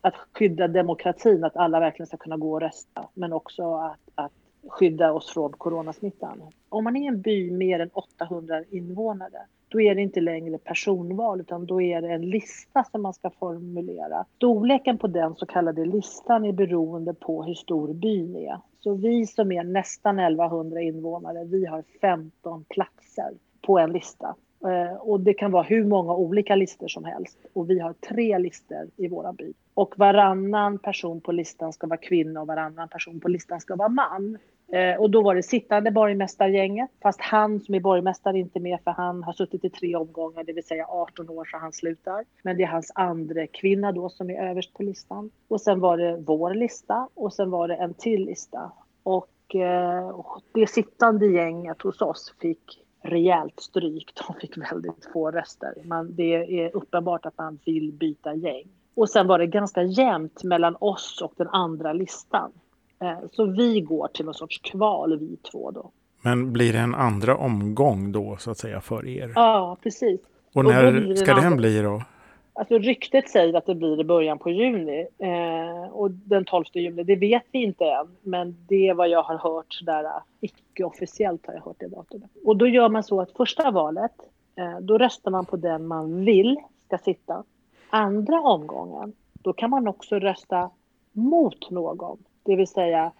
att 0.00 0.14
skydda 0.32 0.68
demokratin, 0.68 1.44
att 1.44 1.56
alla 1.56 1.80
verkligen 1.80 2.06
ska 2.06 2.16
kunna 2.16 2.36
gå 2.36 2.52
och 2.52 2.60
rösta, 2.60 3.08
men 3.14 3.32
också 3.32 3.74
att, 3.74 4.00
att 4.14 4.32
skydda 4.68 5.12
oss 5.12 5.30
från 5.30 5.52
coronasmittan. 5.52 6.42
Om 6.68 6.84
man 6.84 6.96
är 6.96 7.08
en 7.08 7.20
by 7.20 7.50
mer 7.50 7.80
än 7.80 7.90
800 7.92 8.64
invånare 8.70 9.46
då 9.74 9.80
är 9.80 9.94
det 9.94 10.02
inte 10.02 10.20
längre 10.20 10.58
personval 10.58 11.40
utan 11.40 11.66
då 11.66 11.82
är 11.82 12.02
det 12.02 12.12
en 12.12 12.30
lista 12.30 12.84
som 12.84 13.02
man 13.02 13.14
ska 13.14 13.30
formulera. 13.30 14.24
Storleken 14.36 14.98
på 14.98 15.06
den 15.06 15.34
så 15.34 15.46
kallade 15.46 15.84
listan 15.84 16.44
är 16.44 16.52
beroende 16.52 17.14
på 17.14 17.42
hur 17.42 17.54
stor 17.54 17.94
byn 17.94 18.36
är. 18.36 18.58
Så 18.80 18.94
vi 18.94 19.26
som 19.26 19.52
är 19.52 19.64
nästan 19.64 20.18
1100 20.18 20.80
invånare, 20.80 21.44
vi 21.44 21.66
har 21.66 21.84
15 22.00 22.64
platser 22.64 23.30
på 23.62 23.78
en 23.78 23.92
lista. 23.92 24.34
Eh, 24.64 24.96
och 24.96 25.20
det 25.20 25.34
kan 25.34 25.50
vara 25.50 25.62
hur 25.62 25.84
många 25.84 26.14
olika 26.14 26.56
listor 26.56 26.88
som 26.88 27.04
helst. 27.04 27.38
Och 27.52 27.70
vi 27.70 27.78
har 27.78 27.92
tre 27.92 28.38
listor 28.38 28.90
i 28.96 29.08
våra 29.08 29.32
by. 29.32 29.52
Och 29.74 29.94
varannan 29.96 30.78
person 30.78 31.20
på 31.20 31.32
listan 31.32 31.72
ska 31.72 31.86
vara 31.86 32.00
kvinna 32.00 32.40
och 32.40 32.46
varannan 32.46 32.88
person 32.88 33.20
på 33.20 33.28
listan 33.28 33.60
ska 33.60 33.76
vara 33.76 33.88
man. 33.88 34.38
Eh, 34.72 35.00
och 35.00 35.10
då 35.10 35.22
var 35.22 35.34
det 35.34 35.42
sittande 35.42 35.90
borgmästargänget, 35.90 36.90
fast 37.02 37.20
han 37.20 37.60
som 37.60 37.74
är 37.74 37.80
borgmästare 37.80 38.36
är 38.36 38.40
inte 38.40 38.60
med 38.60 38.78
för 38.84 38.90
han 38.90 39.22
har 39.22 39.32
suttit 39.32 39.64
i 39.64 39.70
tre 39.70 39.96
omgångar, 39.96 40.44
det 40.44 40.52
vill 40.52 40.66
säga 40.66 40.86
18 40.88 41.30
år 41.30 41.44
så 41.44 41.56
han 41.56 41.72
slutar. 41.72 42.24
Men 42.42 42.56
det 42.56 42.62
är 42.62 42.68
hans 42.68 42.92
andra 42.94 43.46
kvinna 43.46 43.92
då 43.92 44.08
som 44.08 44.30
är 44.30 44.50
överst 44.50 44.74
på 44.74 44.82
listan. 44.82 45.30
Och 45.48 45.60
sen 45.60 45.80
var 45.80 45.96
det 45.96 46.16
vår 46.16 46.54
lista 46.54 47.08
och 47.14 47.32
sen 47.32 47.50
var 47.50 47.68
det 47.68 47.74
en 47.74 47.94
till 47.94 48.24
lista. 48.24 48.72
Och 49.02 49.54
eh, 49.54 50.24
det 50.52 50.66
sittande 50.66 51.26
gänget 51.26 51.82
hos 51.82 52.02
oss 52.02 52.34
fick 52.40 52.84
rejält 53.02 53.60
stryk. 53.60 54.12
De 54.26 54.34
fick 54.40 54.56
väldigt 54.56 55.08
få 55.12 55.30
röster. 55.30 55.74
Man, 55.84 56.14
det 56.14 56.60
är 56.60 56.76
uppenbart 56.76 57.26
att 57.26 57.38
man 57.38 57.58
vill 57.64 57.92
byta 57.92 58.34
gäng. 58.34 58.68
Och 58.94 59.10
sen 59.10 59.26
var 59.26 59.38
det 59.38 59.46
ganska 59.46 59.82
jämnt 59.82 60.44
mellan 60.44 60.76
oss 60.80 61.22
och 61.22 61.32
den 61.36 61.48
andra 61.48 61.92
listan. 61.92 62.52
Eh, 63.00 63.18
så 63.32 63.44
vi 63.44 63.80
går 63.80 64.08
till 64.08 64.24
någon 64.24 64.34
sorts 64.34 64.58
kval 64.58 65.18
vi 65.18 65.36
två 65.36 65.70
då. 65.70 65.90
Men 66.22 66.52
blir 66.52 66.72
det 66.72 66.78
en 66.78 66.94
andra 66.94 67.36
omgång 67.36 68.12
då 68.12 68.36
så 68.36 68.50
att 68.50 68.58
säga 68.58 68.80
för 68.80 69.06
er? 69.06 69.32
Ja, 69.34 69.76
precis. 69.82 70.20
Och 70.54 70.64
när 70.64 71.10
och 71.10 71.18
ska 71.18 71.34
den 71.34 71.56
bli 71.56 71.82
då? 71.82 72.02
Alltså 72.56 72.78
ryktet 72.78 73.28
säger 73.28 73.54
att 73.54 73.66
det 73.66 73.74
blir 73.74 74.00
i 74.00 74.04
början 74.04 74.38
på 74.38 74.50
juni 74.50 75.06
eh, 75.18 75.92
och 75.92 76.10
den 76.10 76.44
12 76.44 76.64
juni, 76.72 77.02
det 77.02 77.16
vet 77.16 77.42
vi 77.52 77.62
inte 77.62 77.84
än. 77.84 78.16
Men 78.22 78.56
det 78.68 78.88
är 78.88 78.94
vad 78.94 79.08
jag 79.08 79.22
har 79.22 79.38
hört 79.38 79.78
där, 79.82 80.06
icke-officiellt 80.40 81.46
har 81.46 81.54
jag 81.54 81.62
hört 81.62 81.76
det 81.78 81.88
datumet. 81.88 82.30
Och 82.44 82.56
då 82.56 82.66
gör 82.66 82.88
man 82.88 83.02
så 83.02 83.20
att 83.20 83.32
första 83.32 83.70
valet, 83.70 84.12
eh, 84.56 84.78
då 84.80 84.98
röstar 84.98 85.30
man 85.30 85.44
på 85.44 85.56
den 85.56 85.86
man 85.86 86.24
vill 86.24 86.56
ska 86.86 86.98
sitta. 86.98 87.44
Andra 87.90 88.40
omgången, 88.40 89.12
då 89.32 89.52
kan 89.52 89.70
man 89.70 89.88
också 89.88 90.18
rösta 90.18 90.70
mot 91.12 91.70
någon. 91.70 92.18
Det 92.44 92.56
vill 92.56 92.68
säga, 92.68 93.12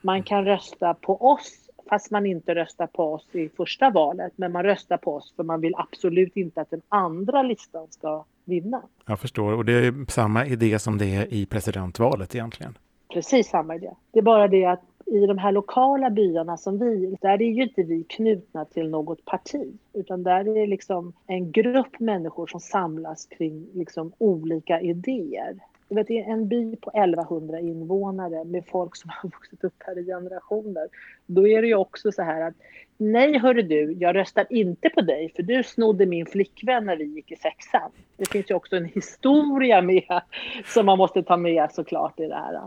man 0.00 0.22
kan 0.22 0.44
rösta 0.44 0.94
på 0.94 1.16
oss 1.16 1.70
fast 1.90 2.10
man 2.10 2.26
inte 2.26 2.54
röstar 2.54 2.86
på 2.86 3.12
oss 3.12 3.26
i 3.32 3.48
första 3.48 3.90
valet. 3.90 4.32
Men 4.36 4.52
man 4.52 4.62
röstar 4.62 4.96
på 4.96 5.14
oss 5.14 5.32
för 5.36 5.42
man 5.42 5.60
vill 5.60 5.74
absolut 5.76 6.36
inte 6.36 6.60
att 6.60 6.70
den 6.70 6.82
andra 6.88 7.42
listan 7.42 7.86
ska 7.90 8.24
vinna. 8.44 8.82
Jag 9.06 9.20
förstår, 9.20 9.52
och 9.52 9.64
det 9.64 9.72
är 9.72 10.10
samma 10.10 10.46
idé 10.46 10.78
som 10.78 10.98
det 10.98 11.14
är 11.14 11.34
i 11.34 11.46
presidentvalet 11.46 12.34
egentligen. 12.34 12.78
Precis 13.12 13.48
samma 13.48 13.74
idé. 13.74 13.90
Det 14.12 14.18
är 14.18 14.22
bara 14.22 14.48
det 14.48 14.64
att 14.64 14.82
i 15.06 15.26
de 15.26 15.38
här 15.38 15.52
lokala 15.52 16.10
byarna 16.10 16.56
som 16.56 16.78
vi, 16.78 17.16
där 17.20 17.42
är 17.42 17.50
ju 17.50 17.62
inte 17.62 17.82
vi 17.82 18.04
knutna 18.04 18.64
till 18.64 18.88
något 18.88 19.24
parti, 19.24 19.72
utan 19.92 20.22
där 20.22 20.48
är 20.48 20.54
det 20.54 20.66
liksom 20.66 21.12
en 21.26 21.52
grupp 21.52 22.00
människor 22.00 22.46
som 22.46 22.60
samlas 22.60 23.26
kring 23.26 23.66
liksom 23.74 24.12
olika 24.18 24.80
idéer 24.80 25.54
du 25.90 25.96
vet, 25.96 26.10
en 26.10 26.48
by 26.48 26.76
på 26.76 26.90
1100 26.90 27.60
invånare 27.60 28.44
med 28.44 28.64
folk 28.66 28.96
som 28.96 29.10
har 29.10 29.30
vuxit 29.36 29.64
upp 29.64 29.74
här 29.78 29.98
i 29.98 30.04
generationer. 30.04 30.88
Då 31.26 31.48
är 31.48 31.62
det 31.62 31.68
ju 31.68 31.74
också 31.74 32.12
så 32.12 32.22
här 32.22 32.40
att 32.40 32.54
nej 32.96 33.38
hörru 33.38 33.62
du, 33.62 33.92
jag 33.92 34.14
röstar 34.16 34.46
inte 34.50 34.88
på 34.88 35.00
dig 35.00 35.32
för 35.36 35.42
du 35.42 35.62
snodde 35.62 36.06
min 36.06 36.26
flickvän 36.26 36.86
när 36.86 36.96
vi 36.96 37.04
gick 37.04 37.32
i 37.32 37.36
sexan. 37.36 37.90
Det 38.16 38.28
finns 38.28 38.50
ju 38.50 38.54
också 38.54 38.76
en 38.76 38.84
historia 38.84 39.82
med 39.82 40.20
som 40.66 40.86
man 40.86 40.98
måste 40.98 41.22
ta 41.22 41.36
med 41.36 41.72
såklart 41.72 42.20
i 42.20 42.26
det 42.26 42.34
här. 42.34 42.60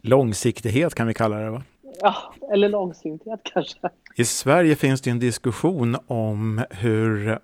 Långsiktighet 0.00 0.94
kan 0.94 1.06
vi 1.06 1.14
kalla 1.14 1.36
det 1.36 1.50
va? 1.50 1.62
Ja, 2.00 2.14
eller 2.52 2.68
långsiktighet 2.68 3.40
kanske. 3.42 3.78
I 4.16 4.24
Sverige 4.24 4.76
finns 4.76 5.00
det 5.00 5.10
en 5.10 5.18
diskussion 5.18 5.96
om 6.06 6.64
hur 6.70 7.38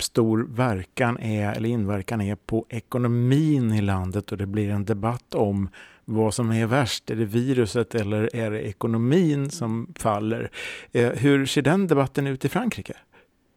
stor 0.00 0.46
verkan 0.56 1.18
är, 1.18 1.56
eller 1.56 1.68
inverkan 1.68 2.20
är 2.20 2.36
på 2.36 2.66
ekonomin 2.68 3.72
i 3.72 3.80
landet 3.80 4.32
och 4.32 4.38
det 4.38 4.46
blir 4.46 4.70
en 4.70 4.84
debatt 4.84 5.34
om 5.34 5.68
vad 6.04 6.34
som 6.34 6.52
är 6.52 6.66
värst. 6.66 7.10
Är 7.10 7.16
det 7.16 7.24
viruset 7.24 7.94
eller 7.94 8.36
är 8.36 8.50
det 8.50 8.62
ekonomin 8.62 9.50
som 9.50 9.94
faller? 9.98 10.50
Eh, 10.92 11.08
hur 11.08 11.46
ser 11.46 11.62
den 11.62 11.86
debatten 11.86 12.26
ut 12.26 12.44
i 12.44 12.48
Frankrike? 12.48 12.94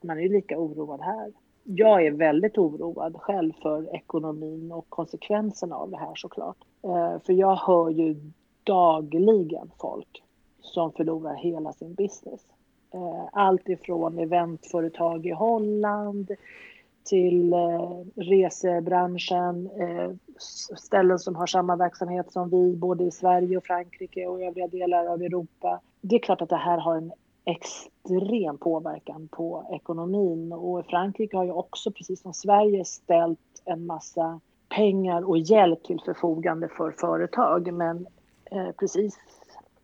Man 0.01 0.17
är 0.17 0.21
ju 0.21 0.29
lika 0.29 0.57
oroad 0.57 1.01
här. 1.01 1.31
Jag 1.63 2.05
är 2.05 2.11
väldigt 2.11 2.57
oroad 2.57 3.15
själv 3.15 3.53
för 3.61 3.95
ekonomin 3.95 4.71
och 4.71 4.85
konsekvenserna 4.89 5.75
av 5.75 5.91
det 5.91 5.97
här 5.97 6.15
såklart. 6.15 6.57
Eh, 6.83 7.21
för 7.25 7.33
jag 7.33 7.55
hör 7.55 7.89
ju 7.89 8.31
dagligen 8.63 9.71
folk 9.79 10.23
som 10.69 10.91
förlorar 10.91 11.35
hela 11.35 11.73
sin 11.73 11.93
business. 11.93 12.41
Eh, 12.93 13.27
allt 13.31 13.69
ifrån 13.69 14.19
eventföretag 14.19 15.25
i 15.25 15.31
Holland 15.31 16.31
till 17.03 17.53
eh, 17.53 17.91
resebranschen, 18.15 19.69
eh, 19.79 20.11
ställen 20.77 21.19
som 21.19 21.35
har 21.35 21.47
samma 21.47 21.75
verksamhet 21.75 22.31
som 22.31 22.49
vi, 22.49 22.75
både 22.75 23.03
i 23.03 23.11
Sverige 23.11 23.57
och 23.57 23.63
Frankrike 23.63 24.27
och 24.27 24.41
övriga 24.41 24.67
delar 24.67 25.05
av 25.05 25.21
Europa. 25.21 25.79
Det 26.01 26.15
är 26.15 26.19
klart 26.19 26.41
att 26.41 26.49
det 26.49 26.55
här 26.55 26.77
har 26.77 26.95
en 26.95 27.11
extrem 27.45 28.57
påverkan 28.57 29.27
på 29.31 29.69
ekonomin 29.71 30.53
och 30.53 30.85
Frankrike 30.85 31.37
har 31.37 31.45
ju 31.45 31.51
också, 31.51 31.91
precis 31.91 32.21
som 32.21 32.33
Sverige, 32.33 32.85
ställt 32.85 33.61
en 33.65 33.85
massa 33.85 34.39
pengar 34.69 35.29
och 35.29 35.37
hjälp 35.37 35.83
till 35.83 35.99
förfogande 36.05 36.67
för 36.67 36.91
företag. 36.91 37.73
Men 37.73 38.07
eh, 38.51 38.71
precis 38.79 39.19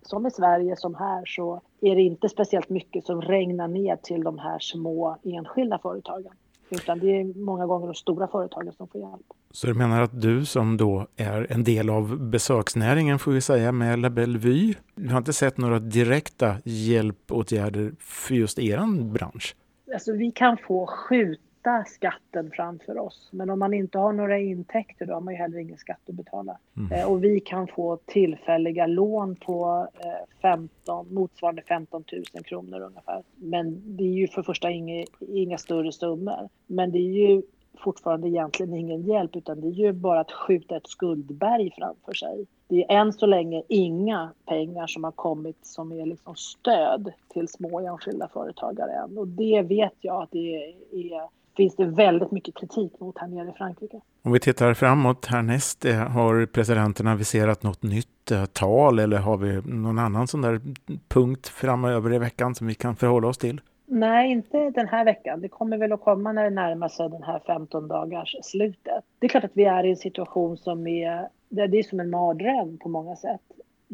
som 0.06 0.28
i 0.28 0.32
Sverige 0.32 0.76
som 0.76 0.96
här 0.96 1.24
så 1.26 1.62
är 1.82 1.96
det 1.96 2.02
inte 2.02 2.30
speciellt 2.30 2.70
mycket 2.70 3.06
som 3.06 3.22
regnar 3.22 3.68
ner 3.68 3.96
till 3.96 4.24
de 4.24 4.40
här 4.40 4.60
små 4.60 5.18
enskilda 5.24 5.78
företagen. 5.78 6.32
Utan 6.70 7.00
det 7.00 7.20
är 7.20 7.40
många 7.40 7.66
gånger 7.66 7.88
de 7.88 7.96
stora 7.96 8.28
företagen 8.28 8.74
som 8.74 8.88
får 8.88 9.02
hjälp. 9.02 9.26
Så 9.52 9.68
du 9.68 9.74
menar 9.74 10.02
att 10.02 10.22
du 10.22 10.46
som 10.46 10.78
då 10.78 11.08
är 11.16 11.48
en 11.50 11.64
del 11.64 11.90
av 11.90 12.20
besöksnäringen 12.20 13.20
får 13.20 13.32
vi 13.32 13.42
säga 13.42 13.72
med 13.72 14.00
La 14.00 14.10
Belle 14.10 14.38
Vue, 14.38 14.74
du 14.96 15.10
har 15.10 15.18
inte 15.18 15.34
sett 15.34 15.58
några 15.58 15.80
direkta 15.80 16.56
hjälpåtgärder 16.64 17.92
för 18.00 18.36
just 18.36 18.60
er 18.60 19.04
bransch? 19.04 19.56
Alltså 19.94 20.12
vi 20.14 20.32
kan 20.32 20.58
få 20.58 20.88
skjuta 20.88 21.42
sätta 21.66 21.84
skatten 21.86 22.52
framför 22.54 22.98
oss. 22.98 23.30
Men 23.32 23.50
om 23.50 23.60
man 23.60 23.74
inte 23.74 23.98
har 23.98 24.14
några 24.14 24.40
intäkter 24.40 25.06
då 25.06 25.14
har 25.14 25.22
man 25.22 25.34
ju 25.34 25.38
heller 25.38 25.58
ingen 25.58 25.78
skatt 25.78 26.10
att 26.10 26.16
betala. 26.16 26.58
Mm. 26.78 26.92
Eh, 26.92 27.12
och 27.12 27.24
vi 27.24 27.40
kan 27.40 27.68
få 27.68 27.98
tillfälliga 28.06 28.88
lån 28.88 29.36
på 29.36 29.88
eh, 30.00 30.40
15, 30.42 31.14
motsvarande 31.14 31.62
15 31.62 32.04
000 32.34 32.44
kronor 32.44 32.82
ungefär. 32.82 33.24
Men 33.36 33.82
det 33.98 34.04
är 34.04 34.14
ju 34.14 34.28
för 34.28 34.44
första 34.44 34.72
inga, 34.72 35.06
inga 35.20 35.58
större 35.58 35.92
summor. 35.92 36.50
Men 36.68 36.92
det 36.92 37.00
är 37.00 37.30
ju 37.30 37.42
fortfarande 37.78 38.28
egentligen 38.28 38.74
ingen 38.74 39.02
hjälp 39.02 39.36
utan 39.36 39.62
det 39.62 39.68
är 39.68 39.72
ju 39.72 39.92
bara 39.92 40.20
att 40.20 40.32
skjuta 40.32 40.78
ett 40.78 40.88
skuldberg 40.88 41.72
framför 41.78 42.14
sig. 42.14 42.46
Det 42.68 42.84
är 42.84 43.02
än 43.02 43.14
så 43.14 43.26
länge 43.26 43.64
inga 43.68 44.32
pengar 44.46 44.88
som 44.88 45.04
har 45.04 45.12
kommit 45.12 45.66
som 45.66 45.92
är 45.92 46.06
liksom 46.06 46.36
stöd 46.36 47.12
till 47.34 47.48
små 47.48 47.80
enskilda 47.80 48.28
företagare 48.28 48.92
än. 48.92 49.18
Och 49.18 49.28
det 49.28 49.62
vet 49.62 49.96
jag 50.00 50.24
att 50.24 50.32
det 50.32 50.56
är 50.92 51.30
finns 51.58 51.76
det 51.76 51.86
väldigt 51.86 52.32
mycket 52.32 52.56
kritik 52.56 53.00
mot 53.00 53.18
här 53.18 53.28
nere 53.28 53.50
i 53.50 53.54
Frankrike. 53.58 54.02
Om 54.22 54.32
vi 54.32 54.40
tittar 54.40 54.74
framåt 54.74 55.26
härnäst, 55.26 55.86
eh, 55.86 55.96
har 55.96 56.46
presidenten 56.46 57.08
aviserat 57.08 57.64
något 57.64 57.84
nytt 57.84 58.32
eh, 58.32 58.46
tal 58.46 59.00
eller 59.00 59.18
har 59.18 59.38
vi 59.38 59.62
någon 59.62 60.00
annan 60.00 60.28
sån 60.28 60.42
där 60.42 60.62
punkt 61.08 61.48
framöver 61.48 62.14
i 62.14 62.18
veckan 62.18 62.56
som 62.56 62.68
vi 62.68 62.74
kan 62.74 62.96
förhålla 62.96 63.28
oss 63.28 63.38
till? 63.38 63.62
Nej, 63.88 64.32
inte 64.32 64.70
den 64.70 64.88
här 64.88 65.06
veckan. 65.06 65.42
Det 65.42 65.48
kommer 65.48 65.78
väl 65.78 65.92
att 65.92 66.02
komma 66.02 66.32
när 66.32 66.44
det 66.44 66.50
närmar 66.50 66.90
sig 66.90 67.10
den 67.10 67.24
här 67.24 67.42
15 67.48 67.88
dagars 67.88 68.36
slutet. 68.44 69.04
Det 69.20 69.26
är 69.26 69.30
klart 69.30 69.44
att 69.44 69.52
vi 69.54 69.66
är 69.66 69.84
i 69.84 69.90
en 69.90 69.98
situation 69.98 70.58
som 70.58 70.88
är, 70.88 71.28
det 71.50 71.80
är 71.80 71.84
som 71.84 72.00
en 72.00 72.10
mardröm 72.10 72.78
på 72.78 72.90
många 72.90 73.16
sätt 73.16 73.42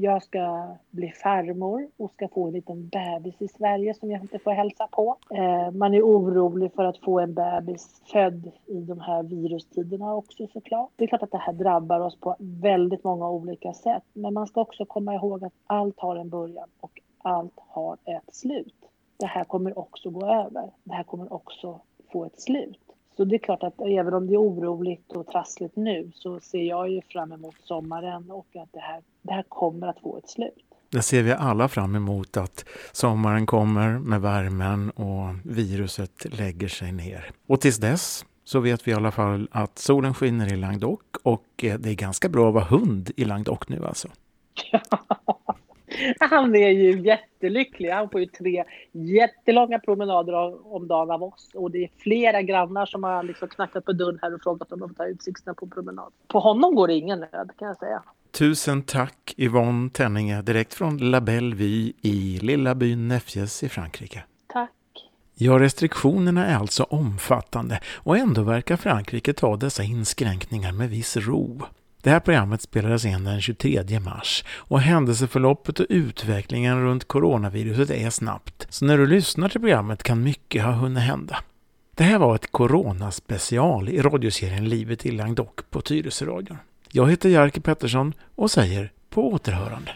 jag 0.01 0.23
ska 0.23 0.75
bli 0.89 1.11
farmor 1.11 1.87
och 1.97 2.11
ska 2.11 2.27
få 2.27 2.47
en 2.47 2.53
liten 2.53 2.87
bebis 2.87 3.41
i 3.41 3.47
Sverige 3.47 3.93
som 3.93 4.11
jag 4.11 4.21
inte 4.21 4.39
får 4.39 4.51
hälsa 4.51 4.87
på. 4.91 5.17
Eh, 5.31 5.71
man 5.71 5.93
är 5.93 6.01
orolig 6.01 6.73
för 6.73 6.83
att 6.83 6.97
få 6.97 7.19
en 7.19 7.33
bebis 7.33 8.01
född 8.11 8.51
i 8.65 8.79
de 8.79 8.99
här 8.99 9.23
virustiderna 9.23 10.15
också 10.15 10.47
såklart. 10.47 10.89
Det 10.95 11.03
är 11.03 11.07
klart 11.07 11.23
att 11.23 11.31
det 11.31 11.37
här 11.37 11.53
drabbar 11.53 11.99
oss 11.99 12.19
på 12.19 12.35
väldigt 12.39 13.03
många 13.03 13.29
olika 13.29 13.73
sätt. 13.73 14.03
Men 14.13 14.33
man 14.33 14.47
ska 14.47 14.61
också 14.61 14.85
komma 14.85 15.15
ihåg 15.15 15.43
att 15.43 15.53
allt 15.67 15.99
har 15.99 16.15
en 16.15 16.29
början 16.29 16.69
och 16.79 17.01
allt 17.17 17.59
har 17.67 17.97
ett 18.05 18.35
slut. 18.35 18.75
Det 19.17 19.25
här 19.25 19.43
kommer 19.43 19.79
också 19.79 20.09
gå 20.09 20.25
över. 20.25 20.71
Det 20.83 20.93
här 20.93 21.03
kommer 21.03 21.33
också 21.33 21.79
få 22.11 22.25
ett 22.25 22.41
slut. 22.41 22.90
Så 23.21 23.25
det 23.25 23.35
är 23.35 23.39
klart 23.39 23.63
att 23.63 23.81
även 23.81 24.13
om 24.13 24.27
det 24.27 24.33
är 24.33 24.41
oroligt 24.41 25.11
och 25.11 25.27
trassligt 25.27 25.75
nu 25.75 26.11
så 26.15 26.39
ser 26.39 26.63
jag 26.63 26.89
ju 26.89 27.01
fram 27.01 27.31
emot 27.31 27.55
sommaren 27.63 28.31
och 28.31 28.47
att 28.55 28.69
det 28.73 28.79
här, 28.79 29.01
det 29.21 29.33
här 29.33 29.43
kommer 29.49 29.87
att 29.87 29.99
få 29.99 30.17
ett 30.17 30.29
slut. 30.29 30.65
Det 30.89 31.01
ser 31.01 31.23
vi 31.23 31.31
alla 31.31 31.67
fram 31.67 31.95
emot 31.95 32.37
att 32.37 32.65
sommaren 32.91 33.45
kommer 33.45 33.99
med 33.99 34.21
värmen 34.21 34.89
och 34.89 35.35
viruset 35.43 36.39
lägger 36.39 36.67
sig 36.67 36.91
ner. 36.91 37.31
Och 37.47 37.61
tills 37.61 37.77
dess 37.77 38.25
så 38.43 38.59
vet 38.59 38.87
vi 38.87 38.91
i 38.91 38.93
alla 38.93 39.11
fall 39.11 39.47
att 39.51 39.79
solen 39.79 40.13
skiner 40.13 40.53
i 40.53 40.57
Languedoc 40.57 40.99
och 41.23 41.45
eh, 41.63 41.79
det 41.79 41.89
är 41.89 41.95
ganska 41.95 42.29
bra 42.29 42.47
att 42.47 42.53
vara 42.53 42.65
hund 42.65 43.11
i 43.17 43.25
Languedoc 43.25 43.59
nu 43.67 43.85
alltså. 43.85 44.07
Han 46.19 46.55
är 46.55 46.69
ju 46.69 47.01
jättelycklig. 47.01 47.89
Han 47.89 48.09
får 48.09 48.21
ju 48.21 48.25
tre 48.25 48.63
jättelånga 48.91 49.79
promenader 49.79 50.33
om 50.75 50.87
dagen 50.87 51.11
av 51.11 51.23
oss. 51.23 51.49
Och 51.53 51.71
det 51.71 51.83
är 51.83 51.89
flera 51.97 52.41
grannar 52.41 52.85
som 52.85 53.03
har 53.03 53.23
liksom 53.23 53.47
knackat 53.47 53.85
på 53.85 53.93
dörren 53.93 54.19
här 54.21 54.33
och 54.35 54.41
frågat 54.43 54.71
om 54.71 54.79
de 54.79 54.89
får 54.89 54.95
ta 54.95 55.05
utsikterna 55.05 55.53
på 55.53 55.67
promenad. 55.67 56.13
På 56.27 56.39
honom 56.39 56.75
går 56.75 56.87
det 56.87 56.93
ingen 56.93 57.19
nöd 57.19 57.51
kan 57.57 57.67
jag 57.67 57.77
säga. 57.77 58.03
Tusen 58.31 58.83
tack 58.83 59.33
Yvonne 59.37 59.89
Tenninge 59.89 60.41
direkt 60.41 60.73
från 60.73 60.97
La 60.97 61.21
Belle 61.21 61.55
Vie 61.55 61.93
i 62.01 62.39
lilla 62.41 62.75
byn 62.75 63.07
Nefjes 63.07 63.63
i 63.63 63.69
Frankrike. 63.69 64.23
Tack. 64.47 64.71
Ja, 65.35 65.59
restriktionerna 65.59 66.45
är 66.45 66.55
alltså 66.55 66.83
omfattande 66.83 67.79
och 67.95 68.17
ändå 68.17 68.41
verkar 68.41 68.77
Frankrike 68.77 69.33
ta 69.33 69.55
dessa 69.55 69.83
inskränkningar 69.83 70.71
med 70.71 70.89
viss 70.89 71.17
ro. 71.17 71.61
Det 72.01 72.09
här 72.09 72.19
programmet 72.19 72.61
spelades 72.61 73.05
in 73.05 73.23
den 73.23 73.41
23 73.41 73.99
mars 73.99 74.43
och 74.57 74.79
händelseförloppet 74.79 75.79
och 75.79 75.85
utvecklingen 75.89 76.83
runt 76.83 77.07
coronaviruset 77.07 77.89
är 77.89 78.09
snabbt, 78.09 78.67
så 78.69 78.85
när 78.85 78.97
du 78.97 79.07
lyssnar 79.07 79.49
till 79.49 79.61
programmet 79.61 80.03
kan 80.03 80.23
mycket 80.23 80.63
ha 80.63 80.71
hunnit 80.71 81.03
hända. 81.03 81.37
Det 81.95 82.03
här 82.03 82.19
var 82.19 82.35
ett 82.35 82.51
coronaspecial 82.51 83.89
i 83.89 84.01
radioserien 84.01 84.69
Livet 84.69 85.05
i 85.05 85.11
Languedoc 85.11 85.49
på 85.69 85.81
Tyresöradion. 85.81 86.57
Jag 86.91 87.09
heter 87.09 87.29
Jerker 87.29 87.61
Pettersson 87.61 88.13
och 88.35 88.51
säger 88.51 88.91
på 89.09 89.33
återhörande. 89.33 89.91